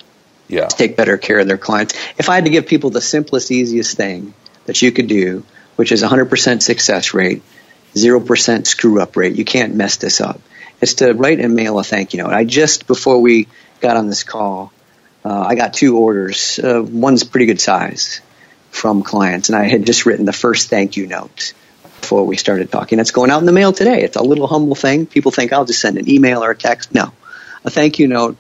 yeah. 0.48 0.68
to 0.68 0.78
take 0.78 0.96
better 0.96 1.18
care 1.18 1.40
of 1.40 1.48
their 1.50 1.58
clients. 1.58 1.94
If 2.18 2.30
I 2.30 2.36
had 2.36 2.46
to 2.46 2.52
give 2.52 2.68
people 2.68 2.90
the 2.90 3.02
simplest, 3.02 3.52
easiest 3.52 3.98
thing 3.98 4.34
that 4.66 4.82
you 4.82 4.94
could 4.94 5.08
do, 5.08 5.44
which 5.76 5.92
is 5.92 6.02
100% 6.02 6.62
success 6.62 7.14
rate, 7.14 7.42
0% 7.94 8.66
screw 8.66 9.02
up 9.02 9.18
rate, 9.18 9.36
you 9.36 9.44
can't 9.44 9.76
mess 9.76 9.98
this 9.98 10.22
up 10.22 10.40
is 10.80 10.94
to 10.96 11.12
write 11.12 11.42
and 11.42 11.54
mail 11.54 11.80
a 11.80 11.84
thank 11.84 12.14
you 12.14 12.24
note. 12.24 12.32
I 12.32 12.46
just 12.46 12.88
before 12.88 13.20
we 13.20 13.50
got 13.82 13.98
on 13.98 14.08
this 14.08 14.24
call, 14.24 14.72
uh, 15.26 15.42
I 15.42 15.56
got 15.56 15.74
two 15.74 15.98
orders. 15.98 16.60
Uh, 16.60 16.82
one's 16.82 17.26
pretty 17.26 17.46
good 17.46 17.60
size 17.60 18.22
from 18.74 19.04
clients, 19.04 19.50
and 19.50 19.58
I 19.58 19.66
had 19.66 19.86
just 19.86 20.06
written 20.06 20.26
the 20.26 20.34
first 20.34 20.70
thank 20.70 20.98
you 20.98 21.08
note 21.08 21.54
before 22.02 22.26
we 22.26 22.36
started 22.36 22.72
talking. 22.72 23.00
It's 23.00 23.12
going 23.12 23.32
out 23.32 23.40
in 23.40 23.46
the 23.46 23.54
mail 23.54 23.72
today. 23.72 24.04
It's 24.04 24.18
a 24.18 24.24
little 24.24 24.48
humble 24.48 24.76
thing. 24.76 25.06
People 25.06 25.32
think 25.32 25.54
I'll 25.54 25.66
just 25.66 25.80
send 25.80 25.98
an 25.98 26.10
email 26.10 26.44
or 26.44 26.52
a 26.52 26.56
text. 26.56 26.94
No, 26.94 27.12
a 27.64 27.70
thank 27.70 28.00
you 28.00 28.08
note 28.08 28.38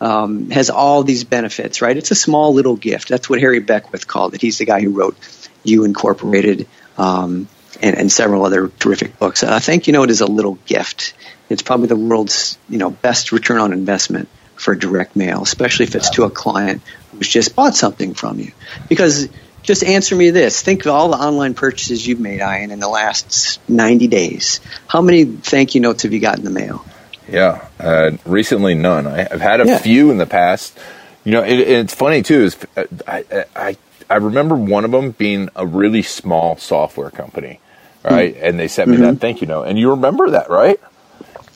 um, 0.00 0.50
has 0.50 0.68
all 0.68 1.02
these 1.02 1.24
benefits, 1.24 1.80
right? 1.80 1.96
It's 1.96 2.10
a 2.10 2.16
small 2.16 2.52
little 2.52 2.76
gift. 2.76 3.08
That's 3.08 3.30
what 3.30 3.40
Harry 3.40 3.60
Beckwith 3.60 4.06
called 4.06 4.34
it. 4.34 4.42
He's 4.42 4.58
the 4.58 4.66
guy 4.66 4.82
who 4.82 4.90
wrote 4.90 5.16
You 5.64 5.84
Incorporated 5.84 6.66
um, 6.98 7.48
and, 7.80 7.96
and, 7.96 8.12
several 8.12 8.44
other 8.44 8.68
terrific 8.68 9.18
books. 9.18 9.42
A 9.42 9.60
thank 9.60 9.86
you 9.86 9.92
note 9.92 10.10
is 10.10 10.20
a 10.20 10.26
little 10.26 10.54
gift 10.66 11.14
it's 11.48 11.62
probably 11.62 11.88
the 11.88 11.96
world's 11.96 12.58
you 12.68 12.78
know 12.78 12.90
best 12.90 13.32
return 13.32 13.60
on 13.60 13.72
investment 13.72 14.28
for 14.56 14.74
direct 14.74 15.16
mail, 15.16 15.42
especially 15.42 15.84
if 15.84 15.94
it's 15.94 16.10
to 16.10 16.24
a 16.24 16.30
client 16.30 16.82
who's 17.12 17.28
just 17.28 17.54
bought 17.54 17.74
something 17.74 18.14
from 18.14 18.40
you. 18.40 18.52
Because 18.88 19.28
just 19.66 19.84
answer 19.84 20.16
me 20.16 20.30
this: 20.30 20.62
think 20.62 20.86
of 20.86 20.92
all 20.92 21.10
the 21.10 21.18
online 21.18 21.54
purchases 21.54 22.06
you've 22.06 22.20
made, 22.20 22.40
Ian, 22.40 22.70
in 22.70 22.80
the 22.80 22.88
last 22.88 23.60
90 23.68 24.06
days. 24.06 24.60
How 24.86 25.02
many 25.02 25.24
thank 25.24 25.74
you 25.74 25.80
notes 25.80 26.04
have 26.04 26.12
you 26.12 26.20
got 26.20 26.38
in 26.38 26.44
the 26.44 26.50
mail? 26.50 26.84
Yeah, 27.28 27.66
uh, 27.80 28.12
recently 28.24 28.74
none. 28.74 29.06
I, 29.06 29.24
have 29.24 29.40
had 29.40 29.60
a 29.60 29.66
yeah. 29.66 29.78
few 29.78 30.10
in 30.12 30.18
the 30.18 30.26
past. 30.26 30.78
You 31.24 31.32
know, 31.32 31.42
it, 31.42 31.58
it's 31.58 31.94
funny 31.94 32.22
too. 32.22 32.44
Is 32.44 32.56
uh, 32.76 32.84
I, 33.06 33.44
I 33.54 33.76
I 34.08 34.16
remember 34.16 34.54
one 34.54 34.84
of 34.84 34.92
them 34.92 35.10
being 35.10 35.50
a 35.56 35.66
really 35.66 36.02
small 36.02 36.56
software 36.56 37.10
company, 37.10 37.58
right? 38.04 38.34
Mm-hmm. 38.34 38.44
And 38.44 38.58
they 38.60 38.68
sent 38.68 38.88
me 38.88 38.96
mm-hmm. 38.96 39.06
that 39.06 39.20
thank 39.20 39.40
you 39.40 39.48
note, 39.48 39.64
and 39.64 39.76
you 39.76 39.90
remember 39.90 40.30
that, 40.30 40.48
right? 40.48 40.78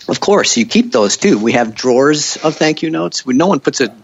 Of 0.09 0.19
course, 0.19 0.57
you 0.57 0.67
keep 0.67 0.91
those 0.91 1.17
too. 1.17 1.39
We 1.39 1.53
have 1.53 1.77
drawers 1.77 2.37
of 2.39 2.57
thank 2.57 2.83
you 2.83 2.91
notes. 2.91 3.25
no 3.25 3.47
one 3.47 3.61
puts 3.61 3.81
a, 3.81 3.95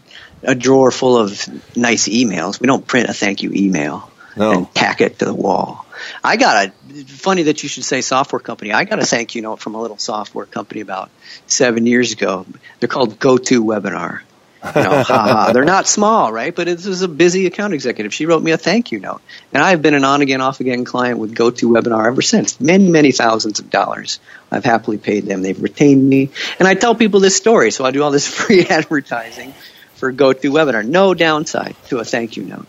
a 0.42 0.54
drawer 0.54 0.90
full 0.90 1.16
of 1.16 1.76
nice 1.76 2.08
emails. 2.08 2.60
We 2.60 2.66
don't 2.66 2.86
print 2.86 3.08
a 3.08 3.14
thank 3.14 3.42
you 3.42 3.52
email 3.54 4.10
no. 4.36 4.52
and 4.52 4.74
tack 4.74 5.00
it 5.00 5.18
to 5.18 5.24
the 5.24 5.34
wall. 5.34 5.86
I 6.22 6.36
got 6.36 6.66
a 6.66 7.04
funny 7.04 7.44
that 7.44 7.62
you 7.62 7.68
should 7.68 7.84
say 7.84 8.00
software 8.00 8.40
company. 8.40 8.72
I 8.72 8.84
got 8.84 8.98
a 8.98 9.06
thank 9.06 9.34
you 9.34 9.42
note 9.42 9.60
from 9.60 9.74
a 9.74 9.80
little 9.80 9.98
software 9.98 10.46
company 10.46 10.80
about 10.80 11.10
seven 11.46 11.86
years 11.86 12.12
ago. 12.12 12.46
They're 12.80 12.88
called 12.88 13.18
GoToWebinar. 13.18 14.20
You 14.74 14.82
know. 14.82 15.50
They're 15.52 15.64
not 15.64 15.86
small, 15.86 16.32
right? 16.32 16.54
But 16.54 16.66
this 16.66 16.86
is 16.86 17.02
a 17.02 17.08
busy 17.08 17.46
account 17.46 17.72
executive. 17.72 18.12
She 18.12 18.26
wrote 18.26 18.42
me 18.42 18.50
a 18.50 18.58
thank 18.58 18.90
you 18.90 18.98
note. 18.98 19.20
And 19.52 19.62
I've 19.62 19.80
been 19.80 19.94
an 19.94 20.04
on 20.04 20.22
again, 20.22 20.40
off 20.40 20.60
again 20.60 20.84
client 20.84 21.18
with 21.18 21.34
GoToWebinar 21.34 22.06
ever 22.06 22.22
since. 22.22 22.60
Many, 22.60 22.90
many 22.90 23.12
thousands 23.12 23.60
of 23.60 23.70
dollars. 23.70 24.18
I've 24.50 24.64
happily 24.64 24.98
paid 24.98 25.26
them. 25.26 25.42
They've 25.42 25.60
retained 25.60 26.08
me. 26.08 26.30
And 26.58 26.66
I 26.66 26.74
tell 26.74 26.94
people 26.94 27.20
this 27.20 27.36
story, 27.36 27.70
so 27.70 27.84
I 27.84 27.90
do 27.90 28.02
all 28.02 28.10
this 28.10 28.26
free 28.34 28.66
advertising 28.66 29.54
for 29.96 30.12
GoToWebinar. 30.12 30.86
No 30.86 31.14
downside 31.14 31.76
to 31.88 31.98
a 31.98 32.04
thank 32.04 32.36
you 32.36 32.44
note. 32.44 32.66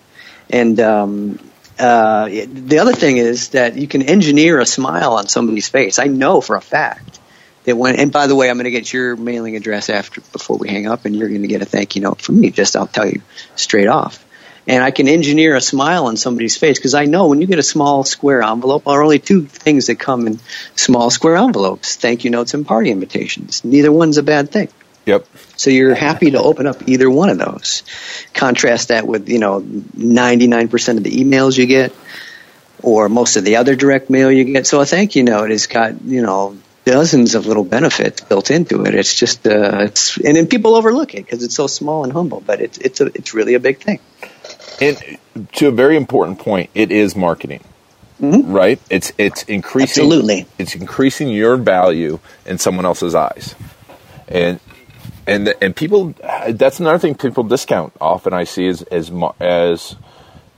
And 0.50 0.80
um, 0.80 1.40
uh, 1.78 2.30
the 2.30 2.80
other 2.80 2.94
thing 2.94 3.18
is 3.18 3.50
that 3.50 3.76
you 3.76 3.88
can 3.88 4.02
engineer 4.02 4.60
a 4.60 4.66
smile 4.66 5.14
on 5.14 5.28
somebody's 5.28 5.70
face. 5.70 6.00
I 6.00 6.06
know 6.06 6.42
for 6.42 6.56
a 6.56 6.62
fact 6.62 7.20
that 7.66 7.76
when, 7.76 8.00
and 8.00 8.12
by 8.12 8.28
the 8.28 8.36
way, 8.36 8.50
I'm 8.50 8.56
going 8.56 8.66
to 8.66 8.72
get 8.72 8.92
your 8.92 9.16
mailing 9.16 9.56
address 9.56 9.90
after 9.90 10.22
before 10.22 10.58
we 10.58 10.70
hang 10.70 10.88
up, 10.88 11.06
and 11.06 11.16
you're 11.16 11.30
going 11.30 11.42
to 11.42 11.48
get 11.48 11.62
a 11.62 11.66
thank 11.66 11.96
you 11.96 12.02
note 12.02 12.22
from 12.22 12.40
me. 12.40 12.50
Just 12.50 12.76
I'll 12.76 12.88
tell 12.88 13.08
you 13.08 13.22
straight 13.56 13.88
off. 13.88 14.24
And 14.70 14.84
I 14.84 14.92
can 14.92 15.08
engineer 15.08 15.56
a 15.56 15.62
smile 15.62 16.08
on 16.08 16.18
somebody's 16.18 16.58
face 16.58 16.78
because 16.78 16.94
I 16.94 17.06
know 17.06 17.28
when 17.28 17.40
you 17.40 17.48
get 17.48 17.60
a 17.60 17.64
small 17.64 18.04
square 18.04 18.42
envelope, 18.44 18.84
there 18.84 18.96
are 18.96 19.04
only 19.04 19.20
two 19.20 19.46
things 19.46 19.88
that 19.88 19.98
come 19.98 20.28
in 20.28 20.40
small 20.76 21.10
square 21.10 21.38
envelopes: 21.38 21.96
thank 21.96 22.26
you 22.26 22.32
notes 22.32 22.54
and 22.54 22.66
party 22.66 22.90
invitations. 22.90 23.64
Neither 23.64 23.92
one's 23.92 24.18
a 24.18 24.24
bad 24.24 24.52
thing. 24.52 24.70
Yep. 25.08 25.26
So 25.56 25.70
you're 25.70 25.96
happy 25.96 26.32
to 26.32 26.42
open 26.42 26.68
up 26.68 26.88
either 26.88 27.10
one 27.10 27.30
of 27.30 27.38
those. 27.38 27.84
Contrast 28.34 28.90
that 28.90 29.08
with 29.08 29.30
you 29.30 29.40
know 29.40 29.62
99% 29.62 30.98
of 30.98 31.04
the 31.04 31.24
emails 31.24 31.58
you 31.58 31.66
get, 31.66 31.94
or 32.84 33.08
most 33.08 33.38
of 33.38 33.46
the 33.46 33.56
other 33.56 33.76
direct 33.76 34.10
mail 34.10 34.30
you 34.30 34.44
get. 34.44 34.68
So 34.68 34.82
a 34.82 34.86
thank 34.86 35.16
you 35.16 35.24
note 35.24 35.50
has 35.50 35.68
got 35.68 36.02
you 36.02 36.22
know 36.22 36.58
dozens 36.84 37.36
of 37.36 37.46
little 37.46 37.64
benefits 37.64 38.20
built 38.20 38.52
into 38.52 38.84
it. 38.84 38.96
It's 38.96 39.16
just 39.16 39.48
uh, 39.48 39.80
it's 39.84 40.18
and 40.18 40.36
then 40.36 40.48
people 40.48 40.76
overlook 40.76 41.14
it 41.14 41.24
because 41.26 41.42
it's 41.42 41.56
so 41.56 41.68
small 41.68 42.04
and 42.04 42.12
humble, 42.12 42.42
but 42.42 42.60
it's 42.60 42.78
it's 42.78 43.00
a, 43.00 43.06
it's 43.06 43.34
really 43.34 43.54
a 43.54 43.62
big 43.62 43.80
thing. 43.80 44.02
And 44.82 44.98
to 45.54 45.70
a 45.70 45.72
very 45.72 45.96
important 45.96 46.40
point, 46.40 46.70
it 46.76 46.92
is 46.92 47.16
marketing. 47.16 47.64
Mm-hmm. 48.22 48.52
Right? 48.52 48.82
It's 48.90 49.14
it's 49.18 49.44
increasing 49.44 50.04
Absolutely. 50.04 50.48
it's 50.58 50.76
increasing 50.76 51.30
your 51.30 51.56
value 51.56 52.20
in 52.46 52.58
someone 52.58 52.86
else's 52.86 53.16
eyes. 53.16 53.56
And 54.28 54.60
and 55.28 55.54
and 55.62 55.76
people 55.76 56.16
that's 56.50 56.80
another 56.80 56.98
thing 56.98 57.16
people 57.16 57.44
discount 57.44 57.94
often 58.00 58.34
I 58.34 58.46
see 58.46 58.66
is 58.66 58.82
as 58.84 59.12
as 59.40 59.96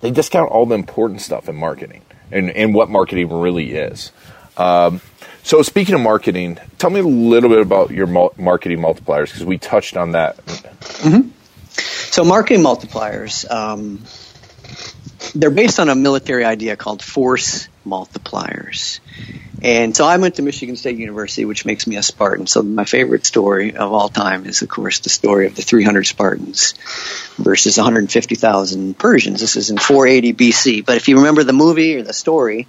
they 0.01 0.11
discount 0.11 0.51
all 0.51 0.65
the 0.65 0.75
important 0.75 1.21
stuff 1.21 1.49
in 1.49 1.55
marketing 1.55 2.03
and, 2.31 2.49
and 2.51 2.73
what 2.73 2.89
marketing 2.89 3.31
really 3.41 3.73
is. 3.73 4.11
Um, 4.57 5.01
so 5.43 5.61
speaking 5.61 5.95
of 5.95 6.01
marketing, 6.01 6.59
tell 6.77 6.89
me 6.89 6.99
a 6.99 7.03
little 7.03 7.49
bit 7.49 7.59
about 7.59 7.91
your 7.91 8.07
marketing 8.07 8.79
multipliers 8.79 9.25
because 9.25 9.45
we 9.45 9.57
touched 9.57 9.97
on 9.97 10.11
that. 10.11 10.37
Mm-hmm. 10.45 11.29
So 11.71 12.23
marketing 12.23 12.63
multipliers, 12.63 13.49
um, 13.49 14.03
they're 15.33 15.49
based 15.49 15.79
on 15.79 15.89
a 15.89 15.95
military 15.95 16.43
idea 16.45 16.75
called 16.75 17.01
force 17.01 17.67
multipliers. 17.85 18.99
And 19.61 19.95
so 19.95 20.05
I 20.05 20.17
went 20.17 20.35
to 20.35 20.41
Michigan 20.41 20.75
State 20.75 20.97
University, 20.97 21.45
which 21.45 21.65
makes 21.65 21.85
me 21.85 21.97
a 21.97 22.03
Spartan. 22.03 22.47
So 22.47 22.61
my 22.61 22.85
favorite 22.85 23.25
story 23.25 23.75
of 23.75 23.91
all 23.91 24.09
time 24.09 24.45
is, 24.45 24.61
of 24.61 24.69
course, 24.69 24.99
the 24.99 25.09
story 25.09 25.47
of 25.47 25.55
the 25.55 25.61
300 25.61 26.05
Spartans 26.05 26.73
versus 27.37 27.77
150,000 27.77 28.97
Persians. 28.97 29.41
This 29.41 29.55
is 29.55 29.69
in 29.69 29.77
480 29.77 30.33
BC. 30.33 30.85
But 30.85 30.97
if 30.97 31.07
you 31.07 31.17
remember 31.17 31.43
the 31.43 31.53
movie 31.53 31.97
or 31.97 32.03
the 32.03 32.13
story, 32.13 32.67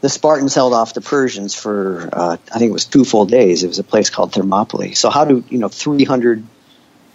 the 0.00 0.08
Spartans 0.08 0.54
held 0.54 0.74
off 0.74 0.94
the 0.94 1.00
Persians 1.00 1.54
for 1.54 2.08
uh, 2.12 2.36
I 2.52 2.58
think 2.58 2.70
it 2.70 2.74
was 2.74 2.84
two 2.84 3.04
full 3.04 3.26
days. 3.26 3.64
It 3.64 3.68
was 3.68 3.78
a 3.78 3.84
place 3.84 4.10
called 4.10 4.32
Thermopylae. 4.32 4.92
So 4.92 5.10
how 5.10 5.24
do 5.24 5.44
you 5.48 5.58
know 5.58 5.68
300 5.68 6.44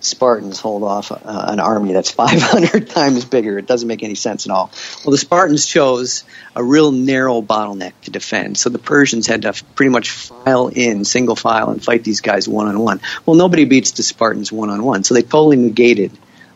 Spartans 0.01 0.59
hold 0.59 0.83
off 0.83 1.11
uh, 1.11 1.17
an 1.23 1.59
army 1.59 1.93
that's 1.93 2.11
500 2.19 2.89
times 2.89 3.25
bigger? 3.25 3.57
It 3.57 3.67
doesn't 3.67 3.87
make 3.87 4.03
any 4.03 4.15
sense 4.15 4.45
at 4.45 4.51
all. 4.51 4.71
Well, 5.03 5.11
the 5.11 5.17
Spartans 5.17 5.65
chose 5.65 6.23
a 6.55 6.63
real 6.63 6.91
narrow 6.91 7.41
bottleneck 7.41 7.93
to 8.03 8.11
defend. 8.11 8.57
So 8.57 8.69
the 8.69 8.79
Persians 8.79 9.27
had 9.27 9.43
to 9.43 9.53
pretty 9.75 9.91
much 9.91 10.11
file 10.11 10.67
in 10.67 11.05
single 11.05 11.35
file 11.35 11.69
and 11.69 11.83
fight 11.83 12.03
these 12.03 12.21
guys 12.21 12.47
one 12.47 12.67
on 12.67 12.79
one. 12.79 13.01
Well, 13.25 13.35
nobody 13.35 13.65
beats 13.65 13.91
the 13.91 14.03
Spartans 14.03 14.51
one 14.51 14.69
on 14.69 14.83
one, 14.83 15.03
so 15.03 15.13
they 15.13 15.21
totally 15.21 15.57
negated 15.57 16.11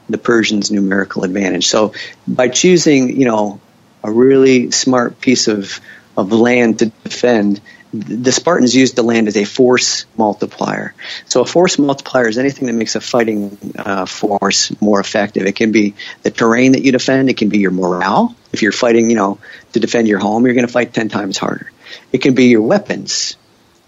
the 0.09 0.17
Persians' 0.17 0.71
numerical 0.71 1.23
advantage. 1.23 1.67
So 1.67 1.93
by 2.27 2.49
choosing, 2.49 3.19
you 3.19 3.25
know, 3.25 3.59
a 4.03 4.11
really 4.11 4.71
smart 4.71 5.21
piece 5.21 5.47
of 5.47 5.79
of 6.15 6.31
land 6.31 6.79
to 6.79 6.85
defend, 7.03 7.59
the 7.93 8.31
Spartans 8.31 8.75
used 8.75 8.95
the 8.95 9.03
land 9.03 9.27
as 9.27 9.37
a 9.37 9.45
force 9.45 10.05
multiplier. 10.17 10.95
So 11.25 11.41
a 11.41 11.45
force 11.45 11.77
multiplier 11.77 12.27
is 12.27 12.39
anything 12.39 12.65
that 12.65 12.73
makes 12.73 12.95
a 12.95 13.01
fighting 13.01 13.57
uh, 13.77 14.07
force 14.07 14.79
more 14.81 14.99
effective. 14.99 15.45
It 15.45 15.55
can 15.55 15.71
be 15.71 15.93
the 16.23 16.31
terrain 16.31 16.71
that 16.71 16.81
you 16.81 16.91
defend. 16.91 17.29
It 17.29 17.37
can 17.37 17.49
be 17.49 17.59
your 17.59 17.71
morale. 17.71 18.35
If 18.51 18.63
you're 18.63 18.71
fighting, 18.71 19.11
you 19.11 19.15
know, 19.15 19.37
to 19.73 19.79
defend 19.79 20.07
your 20.07 20.19
home, 20.19 20.45
you're 20.45 20.55
going 20.55 20.65
to 20.65 20.73
fight 20.73 20.93
ten 20.93 21.09
times 21.09 21.37
harder. 21.37 21.71
It 22.11 22.19
can 22.23 22.33
be 22.33 22.45
your 22.45 22.63
weapons 22.63 23.37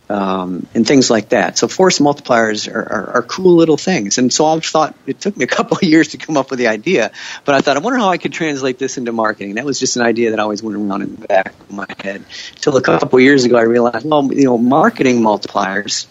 um, 0.10 0.68
and 0.74 0.86
things 0.86 1.10
like 1.10 1.30
that. 1.30 1.58
So 1.58 1.68
force 1.68 2.00
multipliers 2.00 2.72
are, 2.72 2.80
are, 2.80 3.10
are, 3.16 3.22
cool 3.24 3.56
little 3.56 3.78
things. 3.78 4.18
And 4.18 4.32
so 4.32 4.46
I 4.46 4.60
thought 4.60 4.96
it 5.08 5.20
took 5.20 5.36
me 5.36 5.44
a 5.46 5.48
couple 5.48 5.78
of 5.82 5.84
years 5.84 6.10
to 6.10 6.18
come 6.18 6.38
up 6.38 6.50
with 6.50 6.60
the 6.60 6.68
idea, 6.68 7.12
but 7.44 7.56
I 7.56 7.62
thought 7.62 7.78
I 7.78 7.80
wonder 7.80 8.00
how 8.00 8.10
I 8.10 8.18
could 8.18 8.34
translate 8.34 8.78
this 8.78 8.98
into 8.98 9.12
marketing. 9.12 9.56
That 9.56 9.66
was 9.66 9.80
just 9.80 9.96
an 9.96 10.04
idea 10.04 10.32
that 10.32 10.40
always 10.40 10.62
went 10.62 10.78
around 10.78 11.02
in 11.02 11.16
the 11.16 11.28
back 11.28 11.54
of 11.60 11.72
my 11.72 11.88
head. 12.00 12.24
Till 12.56 12.78
a 12.78 12.82
couple 12.82 13.18
of 13.18 13.24
years 13.24 13.46
ago, 13.46 13.58
I 13.58 13.64
realized, 13.64 14.08
well, 14.08 14.32
you 14.32 14.46
know, 14.46 14.58
marketing 14.58 15.22
multipliers 15.22 16.08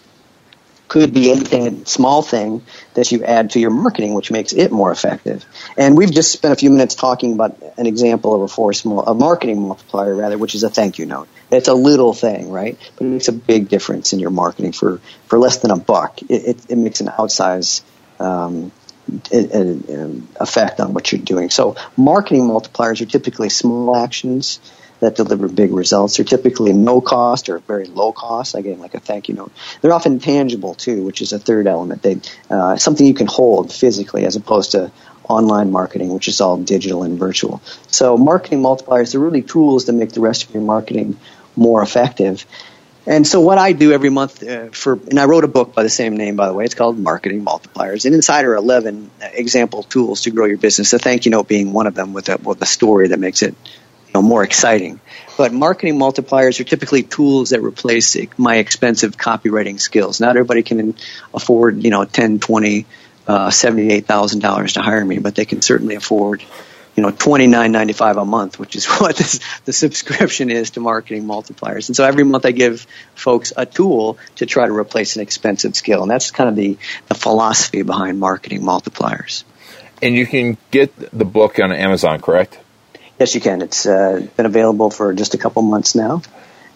could 0.87 1.13
be 1.13 1.31
anything, 1.31 1.85
small 1.85 2.21
thing 2.21 2.63
that 2.93 3.11
you 3.11 3.23
add 3.23 3.51
to 3.51 3.59
your 3.59 3.71
marketing, 3.71 4.13
which 4.13 4.31
makes 4.31 4.53
it 4.53 4.71
more 4.71 4.91
effective. 4.91 5.45
And 5.77 5.97
we've 5.97 6.11
just 6.11 6.31
spent 6.31 6.53
a 6.53 6.55
few 6.55 6.69
minutes 6.69 6.95
talking 6.95 7.33
about 7.33 7.61
an 7.77 7.87
example 7.87 8.35
of 8.35 8.41
a 8.41 8.47
force, 8.47 8.85
a 8.85 9.13
marketing 9.13 9.67
multiplier 9.67 10.13
rather, 10.15 10.37
which 10.37 10.53
is 10.53 10.63
a 10.63 10.69
thank 10.69 10.99
you 10.99 11.05
note. 11.05 11.27
It's 11.55 11.67
a 11.67 11.73
little 11.73 12.13
thing, 12.13 12.51
right? 12.51 12.77
But 12.97 13.05
it 13.05 13.09
makes 13.09 13.27
a 13.27 13.33
big 13.33 13.69
difference 13.69 14.13
in 14.13 14.19
your 14.19 14.29
marketing 14.29 14.71
for, 14.71 14.99
for 15.27 15.39
less 15.39 15.57
than 15.57 15.71
a 15.71 15.77
buck. 15.77 16.21
It, 16.23 16.31
it, 16.31 16.71
it 16.71 16.75
makes 16.77 17.01
an 17.01 17.07
outsized 17.07 17.81
um, 18.19 18.71
effect 20.39 20.79
on 20.79 20.93
what 20.93 21.11
you're 21.11 21.21
doing. 21.21 21.49
So 21.49 21.75
marketing 21.95 22.43
multipliers 22.43 23.01
are 23.01 23.05
typically 23.05 23.49
small 23.49 23.95
actions 23.95 24.59
that 24.99 25.15
deliver 25.15 25.47
big 25.47 25.73
results. 25.73 26.17
They're 26.17 26.25
typically 26.25 26.73
no 26.73 27.01
cost 27.01 27.49
or 27.49 27.59
very 27.59 27.85
low 27.85 28.11
cost. 28.11 28.55
Again, 28.55 28.79
like 28.79 28.93
a 28.93 28.99
thank 28.99 29.27
you 29.27 29.35
note. 29.35 29.51
They're 29.81 29.93
often 29.93 30.19
tangible 30.19 30.73
too, 30.73 31.03
which 31.03 31.21
is 31.21 31.33
a 31.33 31.39
third 31.39 31.67
element. 31.67 32.01
They 32.01 32.19
uh, 32.49 32.77
something 32.77 33.05
you 33.05 33.13
can 33.13 33.27
hold 33.27 33.73
physically, 33.73 34.25
as 34.25 34.35
opposed 34.35 34.71
to 34.71 34.91
online 35.27 35.71
marketing, 35.71 36.13
which 36.13 36.27
is 36.27 36.39
all 36.39 36.57
digital 36.57 37.03
and 37.03 37.19
virtual. 37.19 37.61
So 37.87 38.17
marketing 38.17 38.61
multipliers 38.61 39.15
are 39.15 39.19
really 39.19 39.41
tools 39.41 39.85
that 39.85 39.93
make 39.93 40.11
the 40.11 40.21
rest 40.21 40.45
of 40.45 40.53
your 40.53 40.63
marketing 40.63 41.17
more 41.55 41.81
effective. 41.81 42.45
And 43.07 43.27
so 43.27 43.39
what 43.39 43.59
I 43.59 43.73
do 43.73 43.91
every 43.91 44.09
month 44.09 44.41
uh, 44.41 44.69
for, 44.69 44.93
and 44.93 45.19
I 45.19 45.25
wrote 45.25 45.43
a 45.43 45.47
book 45.47 45.75
by 45.75 45.83
the 45.83 45.89
same 45.89 46.17
name, 46.17 46.35
by 46.35 46.47
the 46.47 46.53
way. 46.53 46.65
It's 46.65 46.73
called 46.73 46.97
Marketing 46.97 47.45
Multipliers, 47.45 48.05
and 48.05 48.15
inside 48.15 48.45
are 48.45 48.55
11 48.55 49.11
example 49.33 49.83
tools 49.83 50.21
to 50.21 50.31
grow 50.31 50.45
your 50.45 50.57
business. 50.57 50.91
The 50.91 50.97
thank 50.97 51.25
you 51.25 51.31
note 51.31 51.47
being 51.47 51.71
one 51.71 51.85
of 51.85 51.93
them 51.93 52.13
with 52.13 52.29
a, 52.29 52.37
with 52.37 52.61
a 52.61 52.65
story 52.65 53.09
that 53.09 53.19
makes 53.19 53.43
it 53.43 53.53
you 54.07 54.13
know, 54.15 54.23
more 54.23 54.43
exciting. 54.43 54.99
But 55.37 55.53
marketing 55.53 55.99
multipliers 55.99 56.59
are 56.59 56.63
typically 56.63 57.03
tools 57.03 57.51
that 57.51 57.61
replace 57.61 58.17
my 58.37 58.55
expensive 58.55 59.17
copywriting 59.17 59.79
skills. 59.79 60.19
Not 60.19 60.31
everybody 60.31 60.63
can 60.63 60.95
afford, 61.31 61.83
you 61.83 61.91
know, 61.91 62.05
10, 62.05 62.39
20, 62.39 62.87
uh, 63.27 63.49
$78,000 63.49 64.73
to 64.73 64.81
hire 64.81 65.05
me, 65.05 65.19
but 65.19 65.35
they 65.35 65.45
can 65.45 65.61
certainly 65.61 65.95
afford 65.95 66.43
you 66.95 67.03
know 67.03 67.11
twenty 67.11 67.47
nine 67.47 67.71
ninety 67.71 67.93
five 67.93 68.17
a 68.17 68.25
month, 68.25 68.59
which 68.59 68.75
is 68.75 68.85
what 68.99 69.15
this, 69.15 69.39
the 69.65 69.73
subscription 69.73 70.49
is 70.49 70.71
to 70.71 70.79
marketing 70.79 71.25
multipliers. 71.25 71.89
And 71.89 71.95
so 71.95 72.03
every 72.03 72.23
month 72.23 72.45
I 72.45 72.51
give 72.51 72.87
folks 73.15 73.53
a 73.55 73.65
tool 73.65 74.17
to 74.37 74.45
try 74.45 74.65
to 74.65 74.73
replace 74.73 75.15
an 75.15 75.21
expensive 75.21 75.75
skill, 75.75 76.01
and 76.01 76.11
that's 76.11 76.31
kind 76.31 76.49
of 76.49 76.55
the, 76.55 76.77
the 77.07 77.15
philosophy 77.15 77.81
behind 77.81 78.19
marketing 78.19 78.61
multipliers. 78.61 79.43
And 80.01 80.15
you 80.15 80.25
can 80.25 80.57
get 80.71 80.93
the 81.17 81.25
book 81.25 81.59
on 81.59 81.71
Amazon, 81.71 82.21
correct? 82.21 82.59
Yes, 83.19 83.33
you 83.33 83.41
can. 83.41 83.61
It's 83.61 83.85
uh, 83.85 84.27
been 84.35 84.45
available 84.45 84.89
for 84.89 85.13
just 85.13 85.33
a 85.35 85.37
couple 85.37 85.61
months 85.61 85.95
now, 85.95 86.21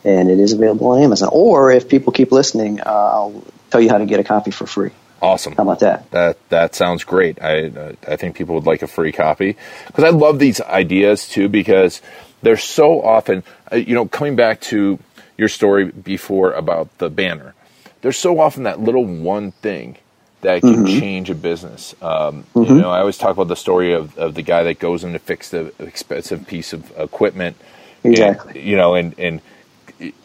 and 0.05 0.29
it 0.29 0.39
is 0.39 0.53
available 0.53 0.87
on 0.91 1.01
Amazon. 1.01 1.29
Or 1.31 1.71
if 1.71 1.89
people 1.89 2.13
keep 2.13 2.31
listening, 2.31 2.79
uh, 2.79 2.85
I'll 2.85 3.43
tell 3.69 3.81
you 3.81 3.89
how 3.89 3.97
to 3.97 4.05
get 4.05 4.19
a 4.19 4.23
copy 4.23 4.51
for 4.51 4.65
free. 4.65 4.91
Awesome. 5.21 5.55
How 5.55 5.63
about 5.63 5.79
that? 5.79 6.09
That 6.11 6.49
that 6.49 6.75
sounds 6.75 7.03
great. 7.03 7.41
I 7.41 7.95
I 8.07 8.15
think 8.15 8.35
people 8.35 8.55
would 8.55 8.65
like 8.65 8.81
a 8.81 8.87
free 8.87 9.11
copy 9.11 9.57
because 9.87 10.03
I 10.03 10.09
love 10.09 10.39
these 10.39 10.61
ideas 10.61 11.27
too 11.27 11.49
because 11.49 12.01
they're 12.41 12.57
so 12.57 13.01
often 13.01 13.43
uh, 13.71 13.75
you 13.75 13.95
know 13.95 14.05
coming 14.05 14.35
back 14.35 14.61
to 14.61 14.99
your 15.37 15.49
story 15.49 15.85
before 15.85 16.51
about 16.53 16.97
the 16.97 17.09
banner. 17.09 17.53
There's 18.01 18.17
so 18.17 18.39
often 18.39 18.63
that 18.63 18.79
little 18.79 19.05
one 19.05 19.51
thing 19.51 19.97
that 20.41 20.61
can 20.61 20.85
mm-hmm. 20.85 20.99
change 20.99 21.29
a 21.29 21.35
business. 21.35 21.95
Um, 22.01 22.45
mm-hmm. 22.55 22.75
You 22.75 22.81
know, 22.81 22.91
I 22.91 22.99
always 22.99 23.17
talk 23.17 23.31
about 23.31 23.49
the 23.49 23.55
story 23.55 23.93
of, 23.93 24.17
of 24.17 24.35
the 24.35 24.41
guy 24.41 24.63
that 24.63 24.79
goes 24.79 25.03
in 25.03 25.13
to 25.13 25.19
fix 25.19 25.49
the 25.49 25.73
expensive 25.79 26.47
piece 26.47 26.71
of 26.71 26.97
equipment. 26.97 27.57
Exactly. 28.03 28.59
And, 28.59 28.69
you 28.69 28.77
know, 28.77 28.95
and 28.95 29.17
and 29.19 29.41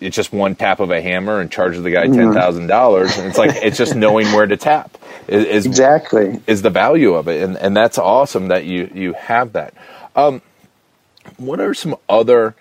it's 0.01 0.15
just 0.15 0.33
one 0.33 0.55
tap 0.55 0.81
of 0.81 0.91
a 0.91 1.01
hammer 1.01 1.41
and 1.41 1.51
charges 1.51 1.83
the 1.83 1.91
guy 1.91 2.05
mm-hmm. 2.05 2.15
ten 2.15 2.33
thousand 2.33 2.67
dollars, 2.67 3.17
and 3.19 3.27
it's 3.27 3.39
like 3.39 3.51
it's 3.57 3.77
just 3.77 3.95
knowing 3.95 4.27
where 4.29 4.47
to 4.47 4.57
tap. 4.57 4.97
Is, 5.27 5.45
is, 5.47 5.67
exactly 5.67 6.41
is 6.47 6.63
the 6.63 6.71
value 6.71 7.15
of 7.15 7.29
it, 7.29 7.43
and 7.43 7.57
and 7.57 7.77
that's 7.77 7.99
awesome 7.99 8.49
that 8.49 8.65
you 8.65 8.91
you 8.95 9.13
have 9.15 9.53
that. 9.53 9.75
Um, 10.15 10.43
what 11.37 11.61
are 11.61 11.75
some 11.75 11.97
other 12.09 12.55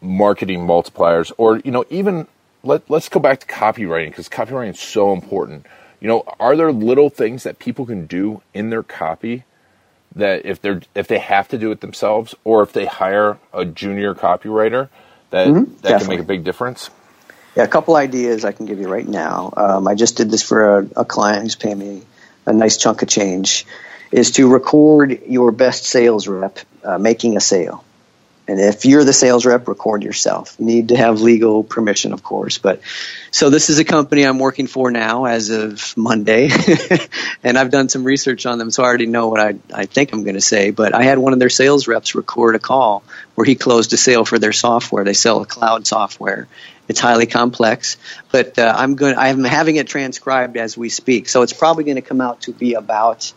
marketing 0.00 0.60
multipliers, 0.60 1.32
or 1.36 1.58
you 1.58 1.70
know, 1.70 1.84
even 1.90 2.26
let 2.62 2.88
let's 2.90 3.08
go 3.08 3.20
back 3.20 3.40
to 3.40 3.46
copywriting 3.46 4.08
because 4.08 4.28
copywriting 4.28 4.70
is 4.70 4.80
so 4.80 5.12
important. 5.12 5.66
You 6.00 6.08
know, 6.08 6.24
are 6.38 6.56
there 6.56 6.72
little 6.72 7.10
things 7.10 7.42
that 7.42 7.58
people 7.58 7.84
can 7.84 8.06
do 8.06 8.42
in 8.54 8.70
their 8.70 8.82
copy 8.82 9.44
that 10.14 10.46
if 10.46 10.60
they're 10.60 10.82
if 10.94 11.06
they 11.08 11.18
have 11.18 11.48
to 11.48 11.58
do 11.58 11.70
it 11.70 11.80
themselves, 11.80 12.34
or 12.44 12.62
if 12.62 12.72
they 12.72 12.86
hire 12.86 13.38
a 13.52 13.64
junior 13.64 14.14
copywriter? 14.14 14.88
That 15.30 15.48
mm-hmm, 15.48 15.72
that 15.82 16.00
can 16.00 16.08
make 16.08 16.20
a 16.20 16.24
big 16.24 16.44
difference? 16.44 16.90
Yeah, 17.56 17.64
a 17.64 17.68
couple 17.68 17.96
ideas 17.96 18.44
I 18.44 18.52
can 18.52 18.66
give 18.66 18.78
you 18.78 18.88
right 18.88 19.06
now. 19.06 19.52
Um, 19.56 19.88
I 19.88 19.94
just 19.94 20.16
did 20.16 20.30
this 20.30 20.42
for 20.42 20.78
a, 20.78 20.88
a 20.96 21.04
client 21.04 21.42
who's 21.42 21.56
paying 21.56 21.78
me 21.78 22.02
a 22.46 22.52
nice 22.52 22.76
chunk 22.76 23.02
of 23.02 23.08
change. 23.08 23.66
Is 24.12 24.32
to 24.32 24.48
record 24.48 25.22
your 25.26 25.52
best 25.52 25.84
sales 25.84 26.26
rep 26.26 26.58
uh, 26.82 26.98
making 26.98 27.36
a 27.36 27.40
sale, 27.40 27.84
And 28.50 28.58
if 28.58 28.84
you're 28.84 29.04
the 29.04 29.12
sales 29.12 29.46
rep, 29.46 29.68
record 29.68 30.02
yourself. 30.02 30.56
You 30.58 30.66
Need 30.66 30.88
to 30.88 30.96
have 30.96 31.20
legal 31.20 31.62
permission, 31.62 32.12
of 32.12 32.24
course. 32.24 32.58
But 32.58 32.80
so 33.30 33.48
this 33.48 33.70
is 33.70 33.78
a 33.78 33.84
company 33.84 34.24
I'm 34.24 34.40
working 34.40 34.66
for 34.66 34.90
now 34.90 35.26
as 35.26 35.50
of 35.50 35.96
Monday, 35.96 36.50
and 37.44 37.56
I've 37.56 37.70
done 37.70 37.88
some 37.88 38.02
research 38.02 38.46
on 38.46 38.58
them, 38.58 38.72
so 38.72 38.82
I 38.82 38.86
already 38.86 39.06
know 39.06 39.28
what 39.28 39.38
I, 39.38 39.54
I 39.72 39.86
think 39.86 40.12
I'm 40.12 40.24
going 40.24 40.34
to 40.34 40.40
say. 40.40 40.72
But 40.72 40.96
I 40.96 41.04
had 41.04 41.16
one 41.16 41.32
of 41.32 41.38
their 41.38 41.48
sales 41.48 41.86
reps 41.86 42.16
record 42.16 42.56
a 42.56 42.58
call 42.58 43.04
where 43.36 43.44
he 43.44 43.54
closed 43.54 43.92
a 43.92 43.96
sale 43.96 44.24
for 44.24 44.40
their 44.40 44.52
software. 44.52 45.04
They 45.04 45.12
sell 45.12 45.40
a 45.42 45.46
cloud 45.46 45.86
software. 45.86 46.48
It's 46.88 46.98
highly 46.98 47.26
complex, 47.26 47.98
but 48.32 48.58
uh, 48.58 48.74
I'm 48.76 48.96
going. 48.96 49.16
I'm 49.16 49.44
having 49.44 49.76
it 49.76 49.86
transcribed 49.86 50.56
as 50.56 50.76
we 50.76 50.88
speak, 50.88 51.28
so 51.28 51.42
it's 51.42 51.52
probably 51.52 51.84
going 51.84 52.02
to 52.02 52.02
come 52.02 52.20
out 52.20 52.40
to 52.42 52.52
be 52.52 52.74
about 52.74 53.32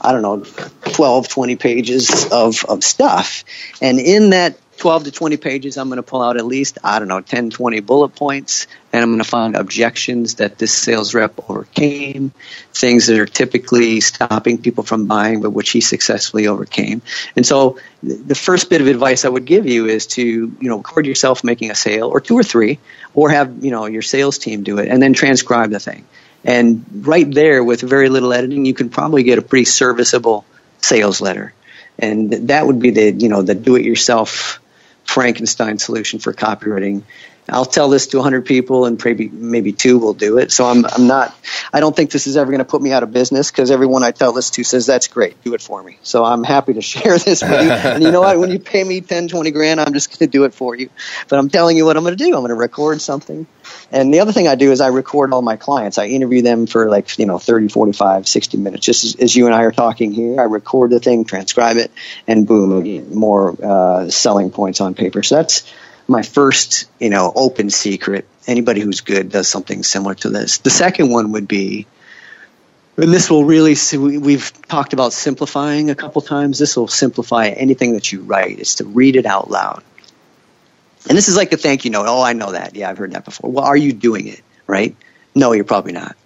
I 0.00 0.12
don't 0.12 0.22
know, 0.22 0.44
12, 0.92 1.28
20 1.28 1.56
pages 1.56 2.28
of, 2.30 2.64
of 2.64 2.84
stuff. 2.84 3.44
And 3.80 3.98
in 3.98 4.30
that 4.30 4.58
12 4.78 5.04
to 5.04 5.10
20 5.10 5.36
pages, 5.38 5.76
I'm 5.76 5.88
going 5.88 5.96
to 5.96 6.02
pull 6.02 6.22
out 6.22 6.36
at 6.36 6.44
least, 6.44 6.78
I 6.84 6.98
don't 6.98 7.08
know, 7.08 7.20
10, 7.20 7.50
20 7.50 7.80
bullet 7.80 8.10
points, 8.10 8.66
and 8.92 9.02
I'm 9.02 9.10
going 9.10 9.22
to 9.22 9.28
find 9.28 9.56
objections 9.56 10.36
that 10.36 10.58
this 10.58 10.72
sales 10.72 11.14
rep 11.14 11.48
overcame, 11.48 12.32
things 12.72 13.06
that 13.06 13.18
are 13.18 13.26
typically 13.26 14.00
stopping 14.00 14.58
people 14.58 14.84
from 14.84 15.06
buying, 15.06 15.40
but 15.40 15.50
which 15.50 15.70
he 15.70 15.80
successfully 15.80 16.46
overcame. 16.46 17.02
And 17.36 17.46
so 17.46 17.78
the 18.02 18.34
first 18.34 18.68
bit 18.68 18.80
of 18.80 18.86
advice 18.86 19.24
I 19.24 19.28
would 19.28 19.46
give 19.46 19.66
you 19.66 19.86
is 19.86 20.06
to, 20.08 20.22
you 20.22 20.68
know, 20.68 20.78
record 20.78 21.06
yourself 21.06 21.42
making 21.42 21.70
a 21.70 21.74
sale, 21.74 22.08
or 22.08 22.20
two 22.20 22.38
or 22.38 22.42
three, 22.42 22.78
or 23.14 23.30
have, 23.30 23.64
you 23.64 23.70
know, 23.70 23.86
your 23.86 24.02
sales 24.02 24.38
team 24.38 24.62
do 24.62 24.78
it, 24.78 24.88
and 24.88 25.02
then 25.02 25.14
transcribe 25.14 25.70
the 25.70 25.80
thing. 25.80 26.04
And 26.46 26.84
right 27.06 27.28
there, 27.28 27.62
with 27.62 27.80
very 27.80 28.08
little 28.08 28.32
editing, 28.32 28.64
you 28.64 28.72
can 28.72 28.88
probably 28.88 29.24
get 29.24 29.38
a 29.38 29.42
pretty 29.42 29.64
serviceable 29.64 30.44
sales 30.78 31.20
letter. 31.20 31.52
And 31.98 32.48
that 32.48 32.64
would 32.66 32.78
be 32.78 32.90
the 32.90 33.10
you 33.10 33.28
know 33.28 33.42
the 33.42 33.56
do-it-yourself 33.56 34.60
Frankenstein 35.04 35.78
solution 35.78 36.20
for 36.20 36.32
copywriting. 36.32 37.02
I'll 37.48 37.64
tell 37.64 37.88
this 37.88 38.08
to 38.08 38.18
100 38.18 38.44
people, 38.44 38.86
and 38.86 39.02
maybe 39.04 39.28
maybe 39.28 39.72
two 39.72 39.98
will 39.98 40.14
do 40.14 40.38
it. 40.38 40.50
So 40.50 40.66
I'm 40.66 40.84
I'm 40.84 41.06
not. 41.06 41.34
I 41.72 41.80
don't 41.80 41.94
think 41.94 42.10
this 42.10 42.26
is 42.26 42.36
ever 42.36 42.50
going 42.50 42.58
to 42.58 42.64
put 42.64 42.82
me 42.82 42.92
out 42.92 43.02
of 43.02 43.12
business 43.12 43.50
because 43.50 43.70
everyone 43.70 44.02
I 44.02 44.10
tell 44.10 44.32
this 44.32 44.50
to 44.50 44.64
says 44.64 44.86
that's 44.86 45.08
great, 45.08 45.42
do 45.44 45.54
it 45.54 45.62
for 45.62 45.82
me. 45.82 45.98
So 46.02 46.24
I'm 46.24 46.42
happy 46.42 46.74
to 46.74 46.82
share 46.82 47.18
this 47.18 47.42
with 47.42 47.50
you. 47.50 47.70
and 47.70 48.02
you 48.02 48.10
know 48.10 48.20
what? 48.20 48.38
When 48.38 48.50
you 48.50 48.58
pay 48.58 48.82
me 48.82 49.00
10, 49.00 49.28
20 49.28 49.50
grand, 49.52 49.80
I'm 49.80 49.92
just 49.92 50.10
going 50.10 50.18
to 50.18 50.26
do 50.26 50.44
it 50.44 50.54
for 50.54 50.74
you. 50.74 50.90
But 51.28 51.38
I'm 51.38 51.48
telling 51.48 51.76
you 51.76 51.84
what 51.84 51.96
I'm 51.96 52.02
going 52.02 52.16
to 52.16 52.24
do. 52.24 52.34
I'm 52.34 52.40
going 52.40 52.48
to 52.48 52.54
record 52.54 53.00
something. 53.00 53.46
And 53.92 54.12
the 54.12 54.20
other 54.20 54.32
thing 54.32 54.48
I 54.48 54.54
do 54.54 54.72
is 54.72 54.80
I 54.80 54.88
record 54.88 55.32
all 55.32 55.42
my 55.42 55.56
clients. 55.56 55.98
I 55.98 56.06
interview 56.06 56.42
them 56.42 56.66
for 56.66 56.88
like, 56.90 57.18
you 57.18 57.26
know, 57.26 57.38
30, 57.38 57.68
45, 57.68 58.26
60 58.26 58.58
minutes. 58.58 58.84
Just 58.84 59.04
as, 59.04 59.16
as 59.16 59.36
you 59.36 59.46
and 59.46 59.54
I 59.54 59.62
are 59.62 59.72
talking 59.72 60.12
here, 60.12 60.40
I 60.40 60.44
record 60.44 60.90
the 60.90 61.00
thing, 61.00 61.24
transcribe 61.24 61.76
it, 61.76 61.90
and 62.26 62.46
boom, 62.46 63.14
more 63.14 63.56
uh, 63.62 64.10
selling 64.10 64.50
points 64.50 64.80
on 64.80 64.94
paper. 64.94 65.22
So 65.22 65.36
that's 65.36 65.72
my 66.08 66.22
first, 66.22 66.88
you 67.00 67.10
know, 67.10 67.32
open 67.34 67.70
secret. 67.70 68.26
Anybody 68.46 68.80
who's 68.80 69.00
good 69.00 69.30
does 69.30 69.48
something 69.48 69.82
similar 69.82 70.14
to 70.16 70.30
this. 70.30 70.58
The 70.58 70.70
second 70.70 71.10
one 71.10 71.32
would 71.32 71.48
be, 71.48 71.86
and 72.96 73.12
this 73.12 73.28
will 73.28 73.44
really, 73.44 73.76
we've 74.18 74.52
talked 74.68 74.92
about 74.92 75.12
simplifying 75.12 75.90
a 75.90 75.94
couple 75.94 76.22
times. 76.22 76.58
This 76.58 76.76
will 76.76 76.88
simplify 76.88 77.48
anything 77.48 77.94
that 77.94 78.10
you 78.12 78.22
write. 78.22 78.58
Is 78.58 78.76
to 78.76 78.84
read 78.84 79.16
it 79.16 79.26
out 79.26 79.50
loud. 79.50 79.82
And 81.08 81.16
this 81.16 81.28
is 81.28 81.36
like 81.36 81.50
the 81.50 81.56
thank 81.56 81.84
you 81.84 81.90
note. 81.90 82.06
Oh, 82.08 82.22
I 82.22 82.32
know 82.32 82.52
that. 82.52 82.74
Yeah, 82.74 82.88
I've 82.90 82.98
heard 82.98 83.12
that 83.12 83.24
before. 83.24 83.50
Well, 83.50 83.64
are 83.64 83.76
you 83.76 83.92
doing 83.92 84.28
it? 84.28 84.40
Right? 84.66 84.96
No, 85.34 85.52
you're 85.52 85.64
probably 85.64 85.92
not. 85.92 86.16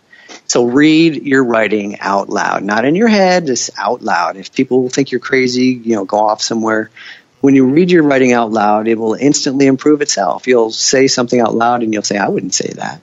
So 0.47 0.65
read 0.65 1.23
your 1.25 1.45
writing 1.45 2.01
out 2.01 2.29
loud, 2.29 2.63
not 2.63 2.85
in 2.85 2.95
your 2.95 3.09
head, 3.09 3.47
just 3.47 3.71
out 3.77 4.03
loud. 4.03 4.37
If 4.37 4.53
people 4.53 4.89
think 4.89 5.11
you're 5.11 5.21
crazy, 5.21 5.67
you 5.67 5.97
know, 5.97 6.05
go 6.05 6.19
off 6.19 6.41
somewhere 6.43 6.91
when 7.41 7.55
you 7.55 7.67
read 7.67 7.91
your 7.91 8.03
writing 8.03 8.33
out 8.33 8.51
loud, 8.51 8.87
it 8.89 8.99
will 8.99 9.15
instantly 9.15 9.67
improve 9.67 10.03
itself. 10.03 10.47
You'll 10.47 10.71
say 10.71 11.07
something 11.07 11.41
out 11.41 11.55
loud 11.55 11.83
and 11.83 11.93
you'll 11.93 12.03
say, 12.03 12.19
I 12.19 12.29
wouldn't 12.29 12.55
say 12.55 12.73
that. 12.75 13.01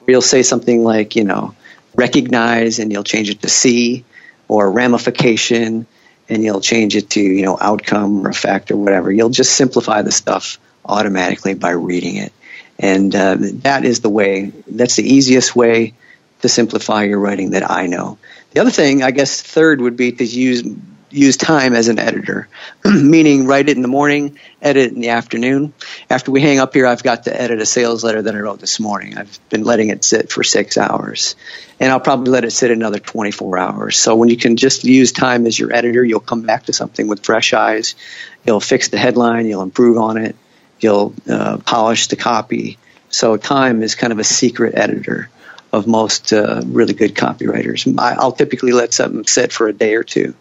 Or 0.00 0.10
you'll 0.10 0.22
say 0.22 0.42
something 0.42 0.82
like, 0.82 1.16
you 1.16 1.24
know, 1.24 1.54
recognize 1.94 2.78
and 2.78 2.90
you'll 2.90 3.04
change 3.04 3.30
it 3.30 3.42
to 3.42 3.48
see, 3.48 4.04
or 4.48 4.70
ramification 4.70 5.86
and 6.28 6.42
you'll 6.42 6.60
change 6.60 6.96
it 6.96 7.10
to, 7.10 7.20
you 7.20 7.42
know, 7.42 7.58
outcome 7.60 8.26
or 8.26 8.30
effect 8.30 8.70
or 8.70 8.76
whatever. 8.76 9.12
You'll 9.12 9.30
just 9.30 9.54
simplify 9.54 10.02
the 10.02 10.12
stuff 10.12 10.58
automatically 10.84 11.54
by 11.54 11.70
reading 11.70 12.16
it. 12.16 12.32
And 12.78 13.14
uh, 13.14 13.36
that 13.38 13.84
is 13.84 14.00
the 14.00 14.08
way, 14.08 14.52
that's 14.66 14.96
the 14.96 15.06
easiest 15.06 15.54
way 15.54 15.94
to 16.42 16.48
simplify 16.48 17.04
your 17.04 17.18
writing 17.18 17.50
that 17.50 17.70
I 17.70 17.86
know. 17.86 18.18
The 18.52 18.60
other 18.60 18.70
thing, 18.70 19.02
I 19.02 19.10
guess, 19.10 19.40
third 19.40 19.80
would 19.80 19.96
be 19.96 20.12
to 20.12 20.24
use 20.24 20.62
use 21.14 21.36
time 21.36 21.74
as 21.74 21.88
an 21.88 21.98
editor, 21.98 22.48
meaning 22.84 23.46
write 23.46 23.68
it 23.68 23.76
in 23.76 23.82
the 23.82 23.88
morning, 23.88 24.38
edit 24.60 24.86
it 24.86 24.92
in 24.92 25.00
the 25.00 25.10
afternoon. 25.10 25.72
After 26.10 26.30
we 26.30 26.40
hang 26.40 26.58
up 26.58 26.74
here, 26.74 26.86
I've 26.86 27.02
got 27.02 27.24
to 27.24 27.40
edit 27.40 27.60
a 27.60 27.66
sales 27.66 28.02
letter 28.02 28.20
that 28.22 28.34
I 28.34 28.40
wrote 28.40 28.58
this 28.58 28.80
morning. 28.80 29.16
I've 29.16 29.38
been 29.48 29.62
letting 29.62 29.90
it 29.90 30.04
sit 30.04 30.32
for 30.32 30.42
six 30.42 30.76
hours, 30.76 31.36
and 31.78 31.92
I'll 31.92 32.00
probably 32.00 32.32
let 32.32 32.44
it 32.44 32.50
sit 32.50 32.70
another 32.70 32.98
24 32.98 33.58
hours. 33.58 33.96
So 33.96 34.16
when 34.16 34.28
you 34.28 34.36
can 34.36 34.56
just 34.56 34.84
use 34.84 35.12
time 35.12 35.46
as 35.46 35.58
your 35.58 35.72
editor, 35.72 36.04
you'll 36.04 36.20
come 36.20 36.42
back 36.42 36.64
to 36.64 36.72
something 36.72 37.06
with 37.06 37.24
fresh 37.24 37.52
eyes. 37.52 37.94
You'll 38.44 38.60
fix 38.60 38.88
the 38.88 38.98
headline, 38.98 39.46
you'll 39.46 39.62
improve 39.62 39.96
on 39.98 40.16
it, 40.16 40.36
you'll 40.80 41.14
uh, 41.28 41.58
polish 41.58 42.08
the 42.08 42.16
copy. 42.16 42.78
So 43.08 43.36
time 43.36 43.82
is 43.82 43.94
kind 43.94 44.12
of 44.12 44.18
a 44.18 44.24
secret 44.24 44.74
editor 44.74 45.30
of 45.72 45.86
most 45.86 46.32
uh, 46.32 46.62
really 46.66 46.94
good 46.94 47.14
copywriters. 47.14 47.92
I'll 47.98 48.32
typically 48.32 48.72
let 48.72 48.92
something 48.92 49.24
sit 49.26 49.52
for 49.52 49.68
a 49.68 49.72
day 49.72 49.94
or 49.94 50.04
two 50.04 50.34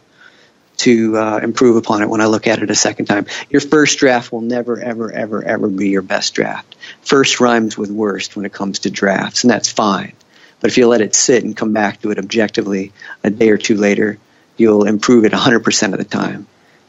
to 0.78 1.18
uh, 1.18 1.40
improve 1.44 1.76
upon 1.76 2.02
it 2.02 2.10
when 2.10 2.22
I 2.22 2.26
look 2.26 2.48
at 2.48 2.62
it 2.62 2.70
a 2.70 2.76
second 2.76 3.06
time. 3.06 3.28
Your 3.50 3.62
first 3.62 4.00
draft 4.00 4.32
will 4.32 4.42
never, 4.42 4.80
ever, 4.80 5.12
ever, 5.12 5.44
ever 5.44 5.68
be 5.68 5.90
your 5.90 6.02
best 6.02 6.34
draft. 6.34 6.76
First 7.02 7.40
rhymes 7.40 7.78
with 7.78 7.92
worst 7.92 8.36
when 8.36 8.46
it 8.46 8.54
comes 8.54 8.80
to 8.80 8.90
drafts, 8.90 9.44
and 9.44 9.52
that's 9.52 9.72
fine. 9.72 10.14
But 10.60 10.72
if 10.72 10.78
you 10.78 10.88
let 10.88 11.02
it 11.02 11.14
sit 11.14 11.44
and 11.44 11.56
come 11.56 11.74
back 11.74 12.02
to 12.02 12.12
it 12.12 12.18
objectively 12.18 12.94
a 13.24 13.30
day 13.30 13.50
or 13.50 13.58
two 13.58 13.76
later, 13.76 14.18
you'll 14.58 14.86
improve 14.86 15.26
it 15.26 15.32
100% 15.32 15.92
of 15.94 15.98
the 15.98 16.06
time 16.06 16.48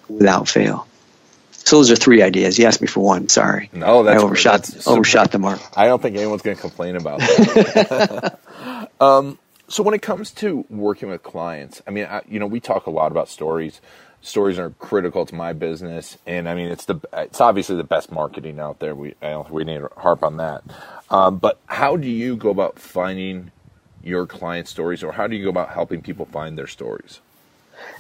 without 0.09 0.49
fail. 0.49 0.87
So 1.65 1.77
those 1.77 1.91
are 1.91 1.97
three 1.97 2.23
ideas. 2.23 2.59
You 2.59 2.67
asked 2.67 2.83
me 2.83 2.87
for 2.87 3.01
one. 3.01 3.29
Sorry. 3.29 3.71
No, 3.73 4.03
that's 4.03 4.23
I 4.23 4.25
overshot 4.25 4.65
that's 4.65 4.87
overshot 4.87 5.33
the 5.33 5.39
mark. 5.39 5.61
I 5.75 5.87
don't 5.87 6.01
think 6.01 6.17
anyone's 6.17 6.43
going 6.43 6.57
to 6.57 6.61
complain 6.61 6.97
about 6.97 7.21
that. 7.21 8.39
um, 9.01 9.39
so 9.69 9.83
when 9.83 9.95
it 9.95 10.03
comes 10.03 10.31
to 10.33 10.65
working 10.69 11.09
with 11.09 11.23
clients, 11.23 11.83
I 11.87 11.91
mean, 11.91 12.05
I, 12.05 12.23
you 12.29 12.39
know, 12.39 12.47
we 12.47 12.61
talk 12.61 12.87
a 12.87 12.91
lot 12.91 13.13
about 13.13 13.29
stories. 13.29 13.81
Stories 14.21 14.59
are 14.59 14.71
critical 14.71 15.27
to 15.27 15.35
my 15.35 15.53
business, 15.53 16.17
and 16.27 16.49
I 16.49 16.55
mean, 16.55 16.71
it's 16.71 16.87
the 16.87 16.99
it's 17.13 17.43
obviously 17.43 17.77
the 17.77 17.85
best 17.85 18.11
marketing 18.11 18.59
out 18.59 18.79
there. 18.79 18.95
We 18.95 19.15
I 19.21 19.31
don't 19.31 19.51
we 19.51 19.65
need 19.65 19.81
to 19.81 19.91
harp 19.99 20.23
on 20.23 20.39
that. 20.39 20.63
Um, 21.11 21.37
but 21.37 21.59
how 21.67 21.97
do 21.97 22.09
you 22.09 22.37
go 22.37 22.49
about 22.49 22.79
finding 22.79 23.51
your 24.03 24.27
client 24.27 24.67
stories, 24.67 25.03
or 25.03 25.13
how 25.13 25.27
do 25.27 25.37
you 25.37 25.45
go 25.45 25.51
about 25.51 25.71
helping 25.71 26.01
people 26.01 26.25
find 26.25 26.57
their 26.57 26.67
stories? 26.67 27.21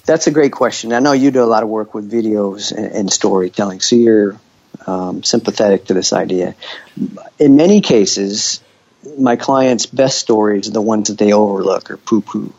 That's 0.06 0.26
a 0.26 0.30
great 0.30 0.52
question. 0.52 0.94
I 0.94 1.00
know 1.00 1.12
you 1.12 1.30
do 1.30 1.42
a 1.42 1.44
lot 1.44 1.62
of 1.62 1.68
work 1.68 1.92
with 1.92 2.10
videos 2.10 2.72
and, 2.72 2.86
and 2.86 3.12
storytelling, 3.12 3.80
so 3.80 3.96
you're 3.96 4.40
um, 4.86 5.22
sympathetic 5.22 5.86
to 5.86 5.94
this 5.94 6.14
idea. 6.14 6.54
In 7.38 7.56
many 7.56 7.82
cases, 7.82 8.60
my 9.18 9.36
clients' 9.36 9.86
best 9.86 10.18
stories 10.18 10.68
are 10.68 10.72
the 10.72 10.82
ones 10.82 11.08
that 11.08 11.18
they 11.18 11.32
overlook 11.32 11.90
or 11.90 11.96
poo 11.96 12.20
poo. 12.20 12.52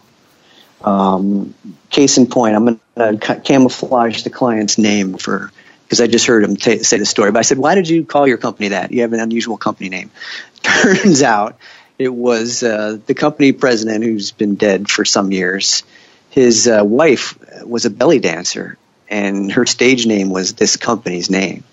Um, 0.82 1.56
case 1.90 2.18
in 2.18 2.28
point, 2.28 2.56
I'm 2.56 2.66
going 2.66 3.18
to 3.18 3.42
camouflage 3.44 4.24
the 4.24 4.30
client's 4.30 4.78
name 4.78 5.18
for 5.18 5.52
because 5.84 6.02
I 6.02 6.08
just 6.08 6.26
heard 6.26 6.44
him 6.44 6.56
t- 6.56 6.84
say 6.84 6.98
the 6.98 7.06
story. 7.06 7.32
But 7.32 7.40
I 7.40 7.44
said, 7.44 7.58
"Why 7.58 7.76
did 7.76 7.90
you 7.90 8.06
call 8.06 8.28
your 8.28 8.38
company 8.38 8.70
that? 8.70 8.92
You 8.92 9.02
have 9.02 9.14
an 9.14 9.20
unusual 9.20 9.58
company 9.58 9.90
name." 9.90 10.12
Turns 10.64 11.22
out 11.24 11.58
it 11.98 12.14
was 12.14 12.64
uh, 12.64 12.98
the 13.06 13.14
company 13.14 13.52
president 13.52 14.04
who's 14.04 14.32
been 14.32 14.56
dead 14.56 14.90
for 14.90 15.06
some 15.06 15.32
years. 15.32 15.84
His 16.30 16.68
uh, 16.68 16.82
wife 16.84 17.38
was 17.64 17.86
a 17.86 17.90
belly 17.90 18.20
dancer, 18.20 18.78
and 19.10 19.52
her 19.54 19.66
stage 19.66 20.06
name 20.06 20.30
was 20.30 20.54
this 20.54 20.76
company's 20.78 21.30
name. 21.30 21.64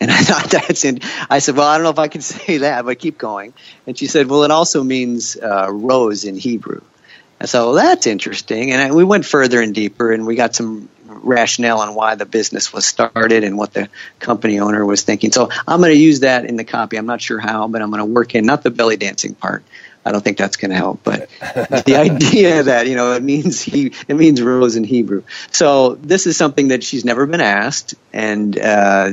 And 0.00 0.10
I 0.10 0.18
thought 0.18 0.50
that's 0.50 0.84
in. 0.84 1.00
I 1.28 1.38
said, 1.38 1.56
well, 1.56 1.66
I 1.66 1.76
don't 1.76 1.84
know 1.84 1.90
if 1.90 1.98
I 1.98 2.08
can 2.08 2.20
say 2.22 2.58
that, 2.58 2.84
but 2.84 2.98
keep 2.98 3.18
going. 3.18 3.52
And 3.86 3.98
she 3.98 4.06
said, 4.06 4.28
well, 4.28 4.44
it 4.44 4.50
also 4.50 4.82
means 4.82 5.36
uh, 5.36 5.68
rose 5.70 6.24
in 6.24 6.36
Hebrew. 6.36 6.82
I 7.40 7.46
said, 7.46 7.60
well, 7.60 7.72
that's 7.72 8.06
interesting. 8.06 8.70
And 8.70 8.94
we 8.94 9.02
went 9.02 9.26
further 9.26 9.60
and 9.60 9.74
deeper, 9.74 10.12
and 10.12 10.26
we 10.26 10.36
got 10.36 10.54
some 10.54 10.88
rationale 11.06 11.80
on 11.80 11.94
why 11.94 12.14
the 12.14 12.26
business 12.26 12.72
was 12.72 12.84
started 12.84 13.44
and 13.44 13.58
what 13.58 13.72
the 13.72 13.88
company 14.18 14.60
owner 14.60 14.84
was 14.84 15.02
thinking. 15.02 15.32
So 15.32 15.50
I'm 15.66 15.80
going 15.80 15.92
to 15.92 15.98
use 15.98 16.20
that 16.20 16.44
in 16.44 16.56
the 16.56 16.64
copy. 16.64 16.96
I'm 16.96 17.06
not 17.06 17.20
sure 17.20 17.40
how, 17.40 17.68
but 17.68 17.82
I'm 17.82 17.90
going 17.90 18.00
to 18.00 18.06
work 18.06 18.34
in 18.34 18.46
not 18.46 18.62
the 18.62 18.70
belly 18.70 18.96
dancing 18.96 19.34
part. 19.34 19.64
I 20.04 20.10
don't 20.10 20.22
think 20.22 20.36
that's 20.36 20.56
going 20.56 20.70
to 20.70 20.76
help, 20.76 21.00
but 21.04 21.28
the 21.40 21.96
idea 21.96 22.64
that 22.64 22.88
you 22.88 22.96
know 22.96 23.12
it 23.12 23.22
means 23.22 23.62
he 23.62 23.92
it 24.08 24.14
means 24.14 24.42
rose 24.42 24.74
in 24.74 24.82
Hebrew. 24.82 25.22
So 25.52 25.94
this 25.94 26.26
is 26.26 26.36
something 26.36 26.68
that 26.68 26.82
she's 26.82 27.04
never 27.04 27.24
been 27.26 27.40
asked, 27.40 27.94
and 28.12 28.58
uh, 28.58 29.12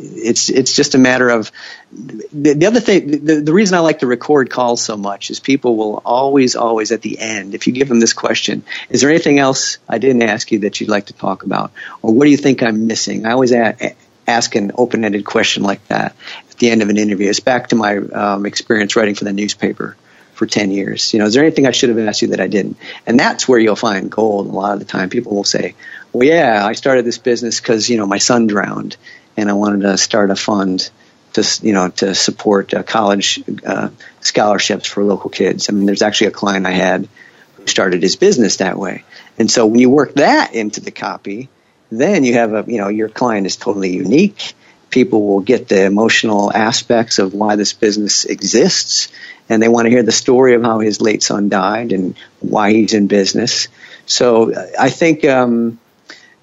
it's 0.00 0.48
it's 0.48 0.74
just 0.74 0.94
a 0.94 0.98
matter 0.98 1.28
of 1.28 1.52
the, 1.92 2.54
the 2.54 2.66
other 2.66 2.80
thing. 2.80 3.24
The, 3.24 3.40
the 3.40 3.52
reason 3.52 3.76
I 3.76 3.80
like 3.80 4.00
to 4.00 4.06
record 4.06 4.50
calls 4.50 4.80
so 4.80 4.96
much 4.96 5.30
is 5.30 5.40
people 5.40 5.76
will 5.76 6.02
always, 6.04 6.56
always 6.56 6.92
at 6.92 7.02
the 7.02 7.18
end, 7.18 7.54
if 7.54 7.66
you 7.66 7.72
give 7.72 7.88
them 7.88 8.00
this 8.00 8.12
question, 8.12 8.64
is 8.88 9.02
there 9.02 9.10
anything 9.10 9.38
else 9.38 9.78
I 9.88 9.98
didn't 9.98 10.22
ask 10.22 10.50
you 10.52 10.60
that 10.60 10.80
you'd 10.80 10.90
like 10.90 11.06
to 11.06 11.12
talk 11.12 11.42
about, 11.42 11.72
or 12.02 12.14
what 12.14 12.24
do 12.24 12.30
you 12.30 12.36
think 12.36 12.62
I'm 12.62 12.86
missing? 12.86 13.26
I 13.26 13.32
always 13.32 13.52
ask, 13.52 14.54
an 14.54 14.70
open-ended 14.76 15.24
question 15.24 15.64
like 15.64 15.84
that 15.88 16.14
at 16.50 16.56
the 16.58 16.70
end 16.70 16.82
of 16.82 16.88
an 16.88 16.96
interview. 16.96 17.28
It's 17.28 17.40
back 17.40 17.70
to 17.70 17.76
my 17.76 17.96
um, 17.96 18.46
experience 18.46 18.94
writing 18.94 19.16
for 19.16 19.24
the 19.24 19.32
newspaper 19.32 19.96
for 20.34 20.46
10 20.46 20.70
years. 20.70 21.12
You 21.12 21.18
know, 21.18 21.26
is 21.26 21.34
there 21.34 21.42
anything 21.42 21.66
I 21.66 21.72
should 21.72 21.88
have 21.88 21.98
asked 21.98 22.22
you 22.22 22.28
that 22.28 22.40
I 22.40 22.46
didn't? 22.46 22.78
And 23.06 23.18
that's 23.18 23.48
where 23.48 23.58
you'll 23.58 23.74
find 23.74 24.08
gold. 24.10 24.46
A 24.46 24.50
lot 24.50 24.72
of 24.72 24.78
the 24.78 24.84
time 24.84 25.10
people 25.10 25.34
will 25.34 25.42
say, 25.42 25.74
well, 26.12 26.26
yeah, 26.26 26.64
I 26.64 26.74
started 26.74 27.04
this 27.04 27.18
business 27.18 27.60
because, 27.60 27.90
you 27.90 27.96
know, 27.96 28.06
my 28.06 28.18
son 28.18 28.46
drowned 28.46 28.96
and 29.40 29.50
I 29.50 29.54
wanted 29.54 29.82
to 29.82 29.96
start 29.98 30.30
a 30.30 30.36
fund 30.36 30.90
to, 31.32 31.60
you 31.62 31.72
know, 31.72 31.88
to 31.88 32.14
support 32.14 32.74
uh, 32.74 32.82
college 32.82 33.42
uh, 33.66 33.90
scholarships 34.20 34.86
for 34.86 35.02
local 35.04 35.30
kids. 35.30 35.68
I 35.68 35.72
mean, 35.72 35.86
there's 35.86 36.02
actually 36.02 36.28
a 36.28 36.32
client 36.32 36.66
I 36.66 36.72
had 36.72 37.08
who 37.54 37.66
started 37.66 38.02
his 38.02 38.16
business 38.16 38.56
that 38.56 38.76
way. 38.76 39.04
And 39.38 39.50
so 39.50 39.66
when 39.66 39.80
you 39.80 39.90
work 39.90 40.14
that 40.14 40.54
into 40.54 40.80
the 40.80 40.90
copy, 40.90 41.48
then 41.90 42.24
you 42.24 42.34
have 42.34 42.52
a, 42.52 42.64
you 42.66 42.78
know, 42.78 42.88
your 42.88 43.08
client 43.08 43.46
is 43.46 43.56
totally 43.56 43.92
unique. 43.92 44.54
People 44.90 45.26
will 45.26 45.40
get 45.40 45.68
the 45.68 45.84
emotional 45.84 46.52
aspects 46.52 47.18
of 47.18 47.32
why 47.32 47.56
this 47.56 47.72
business 47.72 48.24
exists, 48.24 49.08
and 49.48 49.62
they 49.62 49.68
want 49.68 49.86
to 49.86 49.90
hear 49.90 50.02
the 50.02 50.12
story 50.12 50.54
of 50.54 50.62
how 50.62 50.80
his 50.80 51.00
late 51.00 51.22
son 51.22 51.48
died 51.48 51.92
and 51.92 52.16
why 52.40 52.72
he's 52.72 52.92
in 52.92 53.06
business. 53.06 53.68
So 54.06 54.52
I 54.78 54.90
think 54.90 55.24
um, 55.24 55.78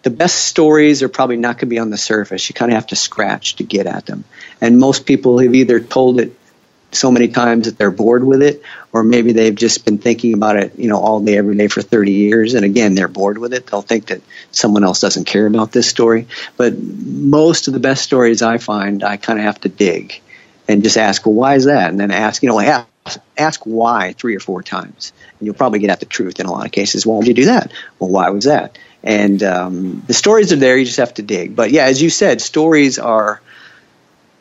the 0.07 0.15
best 0.15 0.45
stories 0.45 1.03
are 1.03 1.09
probably 1.09 1.35
not 1.35 1.55
going 1.55 1.59
to 1.59 1.65
be 1.65 1.79
on 1.79 1.89
the 1.89 1.97
surface. 1.97 2.47
You 2.47 2.53
kind 2.53 2.71
of 2.71 2.75
have 2.75 2.87
to 2.87 2.95
scratch 2.95 3.57
to 3.57 3.65
get 3.65 3.87
at 3.87 4.05
them. 4.05 4.23
And 4.61 4.79
most 4.79 5.05
people 5.05 5.39
have 5.39 5.53
either 5.53 5.81
told 5.81 6.21
it 6.21 6.33
so 6.93 7.11
many 7.11 7.27
times 7.27 7.65
that 7.65 7.77
they're 7.77 7.91
bored 7.91 8.23
with 8.23 8.41
it, 8.41 8.61
or 8.93 9.03
maybe 9.03 9.33
they've 9.33 9.53
just 9.53 9.83
been 9.83 9.97
thinking 9.97 10.33
about 10.33 10.55
it, 10.55 10.79
you 10.79 10.87
know, 10.87 10.97
all 10.97 11.19
day, 11.19 11.37
every 11.37 11.57
day 11.57 11.67
for 11.67 11.81
30 11.81 12.13
years, 12.13 12.53
and 12.53 12.63
again, 12.63 12.95
they're 12.95 13.09
bored 13.09 13.37
with 13.37 13.53
it. 13.53 13.67
They'll 13.67 13.81
think 13.81 14.05
that 14.05 14.21
someone 14.53 14.85
else 14.85 15.01
doesn't 15.01 15.25
care 15.25 15.45
about 15.45 15.73
this 15.73 15.89
story. 15.89 16.27
But 16.55 16.79
most 16.79 17.67
of 17.67 17.73
the 17.73 17.81
best 17.81 18.01
stories 18.01 18.41
I 18.41 18.59
find, 18.59 19.03
I 19.03 19.17
kind 19.17 19.37
of 19.37 19.43
have 19.43 19.59
to 19.61 19.69
dig 19.69 20.21
and 20.69 20.83
just 20.83 20.95
ask, 20.95 21.25
well, 21.25 21.35
why 21.35 21.55
is 21.55 21.65
that? 21.65 21.89
And 21.89 21.99
then 21.99 22.11
ask, 22.11 22.41
you 22.41 22.47
know, 22.47 22.61
ask, 22.61 23.19
ask 23.37 23.59
why 23.65 24.13
three 24.13 24.37
or 24.37 24.39
four 24.39 24.63
times, 24.63 25.11
and 25.37 25.45
you'll 25.45 25.55
probably 25.55 25.79
get 25.79 25.89
at 25.89 25.99
the 25.99 26.05
truth 26.05 26.39
in 26.39 26.45
a 26.45 26.51
lot 26.53 26.65
of 26.65 26.71
cases. 26.71 27.05
Well, 27.05 27.17
why 27.17 27.25
did 27.25 27.37
you 27.37 27.43
do 27.43 27.45
that? 27.47 27.73
Well, 27.99 28.09
why 28.09 28.29
was 28.29 28.45
that? 28.45 28.77
And 29.07 29.41
um, 29.41 30.03
the 30.05 30.13
stories 30.13 30.51
are 30.51 30.57
there. 30.57 30.77
You 30.77 30.83
just 30.83 30.97
have 30.97 31.13
to 31.13 31.21
dig. 31.21 31.55
But 31.55 31.71
yeah, 31.71 31.85
as 31.85 32.01
you 32.01 32.09
said, 32.09 32.41
stories 32.41 32.99
are 32.99 33.41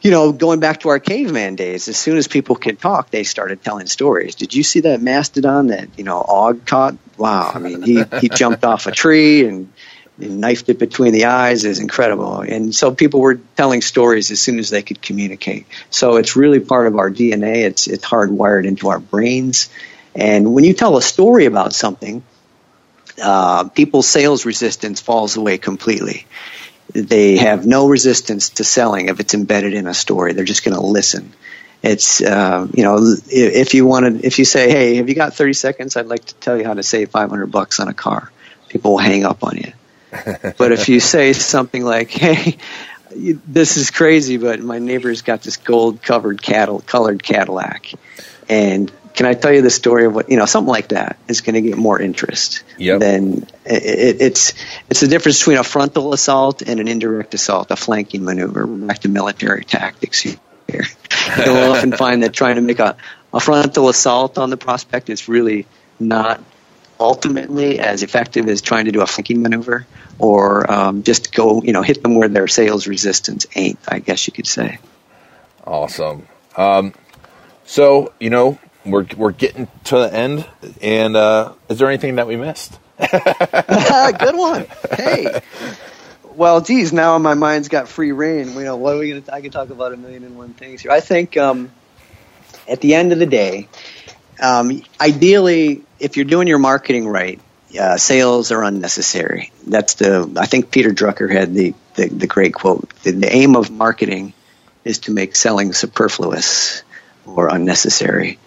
you 0.03 0.11
know, 0.11 0.31
going 0.31 0.61
back 0.61 0.81
to 0.81 0.89
our 0.91 1.01
caveman 1.01 1.57
days, 1.57 1.89
as 1.89 1.97
soon 1.97 2.17
as 2.17 2.29
people 2.29 2.55
could 2.55 2.79
talk, 2.79 3.11
they 3.11 3.25
started 3.25 3.65
telling 3.65 3.87
stories. 3.87 4.35
Did 4.35 4.55
you 4.55 4.63
see 4.63 4.81
that 4.81 5.01
mastodon 5.03 5.69
that 5.69 5.89
you 5.97 6.05
know 6.05 6.25
Og 6.29 6.65
caught? 6.67 6.97
Wow, 7.17 7.51
I 7.55 7.59
mean, 7.59 7.83
he 7.83 8.05
he 8.21 8.29
jumped 8.29 8.65
off 8.65 8.87
a 8.87 8.93
tree 8.93 9.47
and, 9.47 9.73
and 10.21 10.41
knifed 10.41 10.69
it 10.69 10.79
between 10.79 11.13
the 11.13 11.25
eyes 11.25 11.65
is 11.65 11.81
incredible. 11.81 12.41
And 12.41 12.75
so 12.75 12.95
people 12.95 13.21
were 13.21 13.41
telling 13.57 13.81
stories 13.81 14.31
as 14.31 14.39
soon 14.39 14.59
as 14.59 14.71
they 14.71 14.83
could 14.83 15.01
communicate. 15.01 15.67
So 15.91 16.17
it's 16.17 16.37
really 16.37 16.61
part 16.61 16.87
of 16.87 16.97
our 16.97 17.11
DNA. 17.11 17.65
It's 17.65 17.87
it's 17.87 18.05
hardwired 18.05 18.67
into 18.67 18.89
our 18.89 19.01
brains. 19.01 19.71
And 20.15 20.55
when 20.55 20.65
you 20.65 20.73
tell 20.73 20.97
a 20.97 21.03
story 21.03 21.47
about 21.47 21.73
something, 21.73 22.23
uh, 23.23 23.69
people's 23.69 24.09
sales 24.09 24.45
resistance 24.45 25.01
falls 25.01 25.37
away 25.37 25.59
completely 25.59 26.27
they 26.93 27.37
have 27.37 27.67
no 27.67 27.89
resistance 27.89 28.51
to 28.51 28.65
selling 28.65 29.09
if 29.09 29.21
it's 29.21 29.35
embedded 29.35 29.75
in 29.75 29.87
a 29.87 29.95
story. 29.95 30.33
They're 30.33 30.45
just 30.45 30.65
going 30.65 30.77
to 30.77 30.85
listen. 30.85 31.33
It's 31.83 32.23
uh, 32.23 32.67
you 32.73 32.83
know 32.85 32.99
if 33.29 33.75
you 33.75 33.87
wanted 33.87 34.25
if 34.25 34.39
you 34.39 34.45
say 34.45 34.71
hey 34.71 34.97
have 34.97 35.09
you 35.09 35.15
got 35.15 35.35
30 35.35 35.53
seconds 35.53 35.97
I'd 35.97 36.07
like 36.07 36.25
to 36.25 36.35
tell 36.37 36.57
you 36.57 36.65
how 36.65 36.75
to 36.75 36.83
save 36.83 37.11
500 37.11 37.47
bucks 37.47 37.79
on 37.81 37.89
a 37.89 37.95
car 37.95 38.33
people 38.69 38.93
will 38.93 38.99
hang 38.99 39.25
up 39.25 39.45
on 39.45 39.59
you 39.59 39.73
but 40.59 40.73
if 40.73 40.89
you 40.89 41.01
say 41.01 41.35
something 41.35 41.85
like 41.85 42.11
hey 42.11 42.57
this 43.15 43.77
is 43.77 43.91
crazy 43.91 44.39
but 44.39 44.59
my 44.61 44.79
neighbor's 44.79 45.21
got 45.21 45.43
this 45.43 45.59
gold 45.59 46.03
covered 46.03 46.43
cattle 46.43 46.81
colored 46.81 47.23
Cadillac 47.23 47.93
and 48.49 48.91
can 49.17 49.25
I 49.25 49.33
tell 49.33 49.51
you 49.51 49.63
the 49.63 49.71
story 49.71 50.05
of 50.05 50.15
what 50.15 50.31
you 50.31 50.37
know? 50.37 50.45
Something 50.45 50.71
like 50.71 50.89
that 50.89 51.19
is 51.27 51.41
going 51.41 51.55
to 51.55 51.63
get 51.63 51.79
more 51.79 52.01
interest. 52.01 52.63
Yep. 52.77 53.01
Then 53.01 53.47
it, 53.65 54.21
it's 54.21 54.53
it's 54.91 55.01
the 55.01 55.09
difference 55.09 55.39
between 55.39 55.57
a 55.57 55.65
frontal 55.65 56.13
assault 56.13 56.61
and 56.61 56.79
an 56.79 56.87
indirect 56.87 57.33
assault, 57.33 57.71
a 57.71 57.77
flanking 57.77 58.25
maneuver. 58.25 58.67
back 58.67 59.01
to 59.01 59.09
military 59.09 59.65
tactics 59.65 60.21
here. 60.21 60.37
You'll 61.45 61.73
often 61.73 61.93
find 61.93 62.23
that 62.25 62.35
trying 62.35 62.57
to 62.57 62.61
make 62.61 62.79
a, 62.79 62.97
a 63.33 63.41
frontal 63.41 63.89
assault 63.89 64.37
on 64.37 64.51
the 64.51 64.59
prospect 64.59 65.09
is 65.09 65.29
really 65.29 65.67
not 65.99 66.43
ultimately 67.01 67.81
as 67.81 68.03
effective 68.03 68.49
as 68.49 68.61
trying 68.61 68.85
to 68.85 68.93
do 68.93 69.01
a 69.01 69.07
flanking 69.07 69.41
maneuver 69.41 69.87
or 70.19 70.71
um, 70.71 71.03
just 71.03 71.33
go, 71.33 71.63
you 71.63 71.73
know, 71.73 71.83
hit 71.83 72.03
them 72.03 72.17
where 72.17 72.29
their 72.29 72.49
sales 72.49 72.87
resistance 72.87 73.47
ain't. 73.55 73.79
I 73.89 73.99
guess 73.99 74.27
you 74.27 74.35
could 74.35 74.47
say. 74.47 74.79
Awesome. 75.65 76.29
Um, 76.55 76.93
so 77.65 78.13
you 78.21 78.29
know, 78.29 78.59
we're 78.87 79.07
we're 79.16 79.33
getting 79.33 79.68
to 79.85 79.99
the 79.99 80.14
end, 80.14 80.46
and 80.81 81.16
uh, 81.16 81.53
is 81.68 81.79
there 81.79 81.88
anything 81.88 82.16
that 82.16 82.27
we 82.27 82.37
missed? 82.37 82.79
Good 82.99 84.37
one. 84.37 84.66
Hey. 84.92 85.40
Well, 86.35 86.61
geez, 86.61 86.92
now 86.92 87.16
my 87.18 87.35
mind's 87.35 87.68
got 87.68 87.88
free 87.88 88.12
reign. 88.12 88.53
You 88.53 88.64
know, 88.64 88.77
what 88.77 88.94
are 88.94 88.99
we 88.99 89.20
to? 89.20 89.35
I 89.35 89.40
can 89.40 89.51
talk 89.51 89.70
about 89.70 89.92
a 89.92 89.96
million 89.96 90.22
and 90.22 90.37
one 90.37 90.53
things 90.53 90.83
here. 90.83 90.90
I 90.90 91.01
think 91.01 91.37
um, 91.37 91.70
at 92.68 92.81
the 92.81 92.94
end 92.94 93.12
of 93.12 93.18
the 93.18 93.27
day, 93.27 93.68
um, 94.40 94.83
ideally, 95.01 95.83
if 95.99 96.16
you're 96.16 96.27
doing 96.27 96.46
your 96.46 96.59
marketing 96.59 97.09
right, 97.09 97.40
uh, 97.79 97.96
sales 97.96 98.53
are 98.53 98.62
unnecessary. 98.62 99.53
That's 99.66 99.94
the. 99.94 100.33
I 100.37 100.46
think 100.46 100.70
Peter 100.70 100.90
Drucker 100.90 101.31
had 101.31 101.55
the 101.55 101.75
the, 101.94 102.09
the 102.09 102.27
great 102.27 102.55
quote: 102.55 102.88
the, 103.03 103.12
the 103.12 103.35
aim 103.35 103.57
of 103.57 103.70
marketing 103.70 104.35
is 104.85 105.01
to 105.01 105.12
make 105.12 105.37
selling 105.37 105.72
superfluous 105.72 106.83
or 107.25 107.49
unnecessary. 107.49 108.38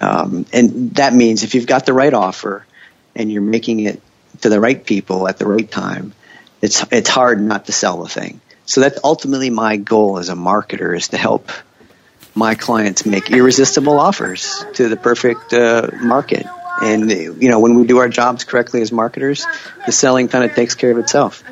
Um, 0.00 0.46
and 0.52 0.94
that 0.96 1.14
means 1.14 1.42
if 1.42 1.54
you've 1.54 1.66
got 1.66 1.86
the 1.86 1.92
right 1.92 2.12
offer 2.12 2.66
and 3.14 3.32
you're 3.32 3.42
making 3.42 3.80
it 3.80 4.00
to 4.42 4.48
the 4.48 4.60
right 4.60 4.84
people 4.84 5.28
at 5.28 5.38
the 5.38 5.46
right 5.46 5.70
time, 5.70 6.12
it's 6.60 6.84
it's 6.90 7.08
hard 7.08 7.40
not 7.40 7.66
to 7.66 7.72
sell 7.72 8.02
the 8.02 8.08
thing. 8.08 8.40
So 8.66 8.80
that's 8.80 8.98
ultimately 9.04 9.50
my 9.50 9.76
goal 9.76 10.18
as 10.18 10.28
a 10.28 10.34
marketer 10.34 10.96
is 10.96 11.08
to 11.08 11.16
help 11.16 11.50
my 12.34 12.54
clients 12.54 13.06
make 13.06 13.30
irresistible 13.30 13.98
offers 13.98 14.64
to 14.74 14.88
the 14.88 14.96
perfect 14.96 15.52
uh, 15.54 15.88
market. 16.00 16.46
And 16.82 17.10
you 17.10 17.48
know, 17.48 17.60
when 17.60 17.74
we 17.74 17.86
do 17.86 17.98
our 17.98 18.08
jobs 18.08 18.44
correctly 18.44 18.82
as 18.82 18.92
marketers, 18.92 19.46
the 19.86 19.92
selling 19.92 20.28
kind 20.28 20.44
of 20.44 20.54
takes 20.54 20.74
care 20.74 20.90
of 20.90 20.98
itself. 20.98 21.42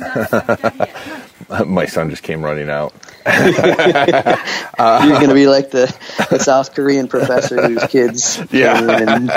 My 1.66 1.84
son 1.86 2.08
just 2.08 2.22
came 2.22 2.42
running 2.42 2.70
out. 2.70 2.94
You're 3.26 5.18
going 5.18 5.28
to 5.28 5.34
be 5.34 5.46
like 5.46 5.70
the, 5.70 5.94
the, 6.30 6.38
South 6.38 6.74
Korean 6.74 7.06
professor 7.08 7.60
whose 7.68 7.84
kids 7.86 8.40
yeah. 8.50 8.78
and, 8.80 9.30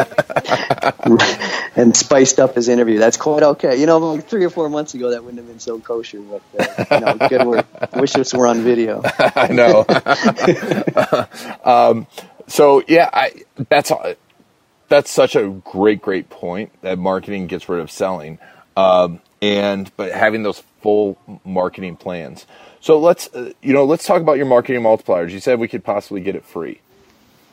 and, 1.76 1.98
spiced 1.98 2.40
up 2.40 2.56
his 2.56 2.70
interview. 2.70 3.00
That's 3.00 3.18
quite 3.18 3.44
okay. 3.44 3.80
You 3.80 3.86
know, 3.86 3.98
like 3.98 4.28
three 4.28 4.46
or 4.46 4.50
four 4.50 4.70
months 4.70 4.94
ago, 4.94 5.12
that 5.12 5.24
wouldn't 5.24 5.40
have 5.40 5.48
been 5.48 5.60
so 5.60 5.80
kosher. 5.80 6.22
But 6.22 6.42
uh, 6.58 6.86
you 6.92 7.06
know, 7.06 7.28
good 7.28 7.46
work. 7.46 7.66
I 7.94 8.00
wish 8.00 8.14
this 8.14 8.34
were 8.34 8.48
on 8.48 8.62
video. 8.62 9.02
I 9.04 9.48
know. 9.52 9.86
um, 11.66 12.08
so 12.48 12.84
yeah, 12.88 13.10
I, 13.12 13.44
that's 13.70 13.92
that's 14.88 15.12
such 15.12 15.36
a 15.36 15.50
great, 15.50 16.02
great 16.02 16.30
point 16.30 16.72
that 16.82 16.98
marketing 16.98 17.48
gets 17.48 17.68
rid 17.68 17.82
of 17.82 17.92
selling. 17.92 18.40
Um, 18.78 19.20
and 19.42 19.92
but 19.98 20.14
having 20.14 20.44
those 20.44 20.64
full 20.82 21.18
marketing 21.44 21.98
plans. 21.98 22.46
So 22.84 23.00
let's 23.00 23.34
uh, 23.34 23.54
you 23.62 23.72
know 23.72 23.86
let's 23.86 24.06
talk 24.06 24.22
about 24.22 24.36
your 24.36 24.46
marketing 24.46 24.82
multipliers. 24.82 25.32
You 25.32 25.40
said 25.40 25.58
we 25.58 25.70
could 25.70 25.86
possibly 25.86 26.20
get 26.20 26.36
it 26.36 26.44
free. 26.44 26.82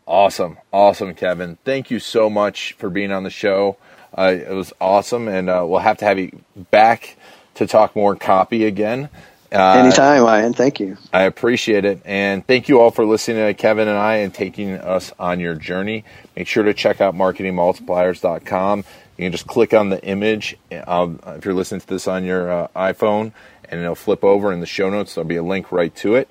Awesome. 0.07 0.57
Awesome, 0.73 1.13
Kevin. 1.13 1.59
Thank 1.63 1.91
you 1.91 1.99
so 1.99 2.27
much 2.29 2.73
for 2.73 2.89
being 2.89 3.11
on 3.11 3.23
the 3.23 3.29
show. 3.29 3.77
Uh, 4.17 4.35
it 4.39 4.49
was 4.49 4.73
awesome, 4.81 5.27
and 5.27 5.47
uh, 5.49 5.63
we'll 5.67 5.79
have 5.79 5.99
to 5.99 6.05
have 6.05 6.17
you 6.17 6.41
back 6.71 7.15
to 7.53 7.67
talk 7.67 7.95
more 7.95 8.15
copy 8.15 8.65
again. 8.65 9.09
Uh, 9.51 9.73
Anytime, 9.83 10.23
Ian. 10.23 10.53
Thank 10.53 10.79
you. 10.79 10.97
I 11.11 11.23
appreciate 11.23 11.83
it. 11.85 12.01
And 12.05 12.45
thank 12.45 12.69
you 12.69 12.79
all 12.79 12.91
for 12.91 13.05
listening 13.05 13.45
to 13.45 13.53
Kevin 13.55 13.87
and 13.87 13.97
I 13.97 14.17
and 14.17 14.33
taking 14.33 14.71
us 14.71 15.11
on 15.19 15.39
your 15.39 15.55
journey. 15.55 16.03
Make 16.35 16.47
sure 16.47 16.63
to 16.63 16.73
check 16.73 17.01
out 17.01 17.15
marketingmultipliers.com. 17.15 18.83
You 19.17 19.25
can 19.25 19.31
just 19.31 19.47
click 19.47 19.73
on 19.73 19.89
the 19.89 20.01
image 20.03 20.55
um, 20.87 21.19
if 21.27 21.45
you're 21.45 21.53
listening 21.53 21.81
to 21.81 21.87
this 21.87 22.07
on 22.07 22.23
your 22.23 22.51
uh, 22.51 22.67
iPhone, 22.75 23.33
and 23.67 23.81
it'll 23.81 23.95
flip 23.95 24.23
over 24.23 24.53
in 24.53 24.59
the 24.59 24.65
show 24.65 24.89
notes. 24.89 25.15
There'll 25.15 25.27
be 25.27 25.35
a 25.35 25.43
link 25.43 25.71
right 25.71 25.93
to 25.97 26.15
it, 26.15 26.29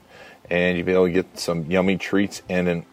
and 0.48 0.76
you'll 0.76 0.86
be 0.86 0.92
able 0.92 1.06
to 1.06 1.12
get 1.12 1.38
some 1.38 1.70
yummy 1.70 1.98
treats 1.98 2.40
and 2.48 2.68
an 2.68 2.86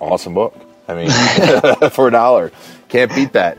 awesome 0.00 0.34
book. 0.34 0.54
I 0.86 0.94
mean, 0.94 1.10
for 1.90 2.08
a 2.08 2.10
dollar. 2.10 2.52
Can't 2.88 3.14
beat 3.14 3.32
that. 3.32 3.58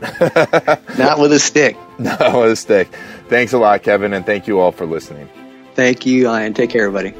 Not 0.98 1.18
with 1.18 1.32
a 1.32 1.38
stick. 1.40 1.76
Not 1.98 2.38
with 2.38 2.52
a 2.52 2.56
stick. 2.56 2.88
Thanks 3.28 3.52
a 3.52 3.58
lot, 3.58 3.82
Kevin, 3.82 4.12
and 4.12 4.24
thank 4.24 4.46
you 4.46 4.60
all 4.60 4.70
for 4.70 4.86
listening. 4.86 5.28
Thank 5.76 6.06
you, 6.06 6.30
uh, 6.30 6.40
Ian. 6.40 6.54
Take 6.54 6.70
care, 6.70 6.86
everybody. 6.86 7.10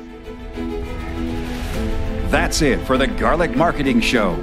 That's 2.30 2.62
it 2.62 2.80
for 2.86 2.96
the 2.96 3.06
Garlic 3.06 3.54
Marketing 3.54 4.00
Show. 4.00 4.34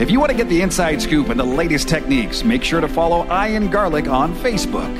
If 0.00 0.10
you 0.10 0.18
want 0.18 0.32
to 0.32 0.36
get 0.36 0.48
the 0.48 0.60
inside 0.60 1.00
scoop 1.00 1.28
and 1.28 1.38
the 1.38 1.44
latest 1.44 1.88
techniques, 1.88 2.42
make 2.42 2.64
sure 2.64 2.80
to 2.80 2.88
follow 2.88 3.24
Ian 3.26 3.70
Garlic 3.70 4.08
on 4.08 4.34
Facebook. 4.34 4.92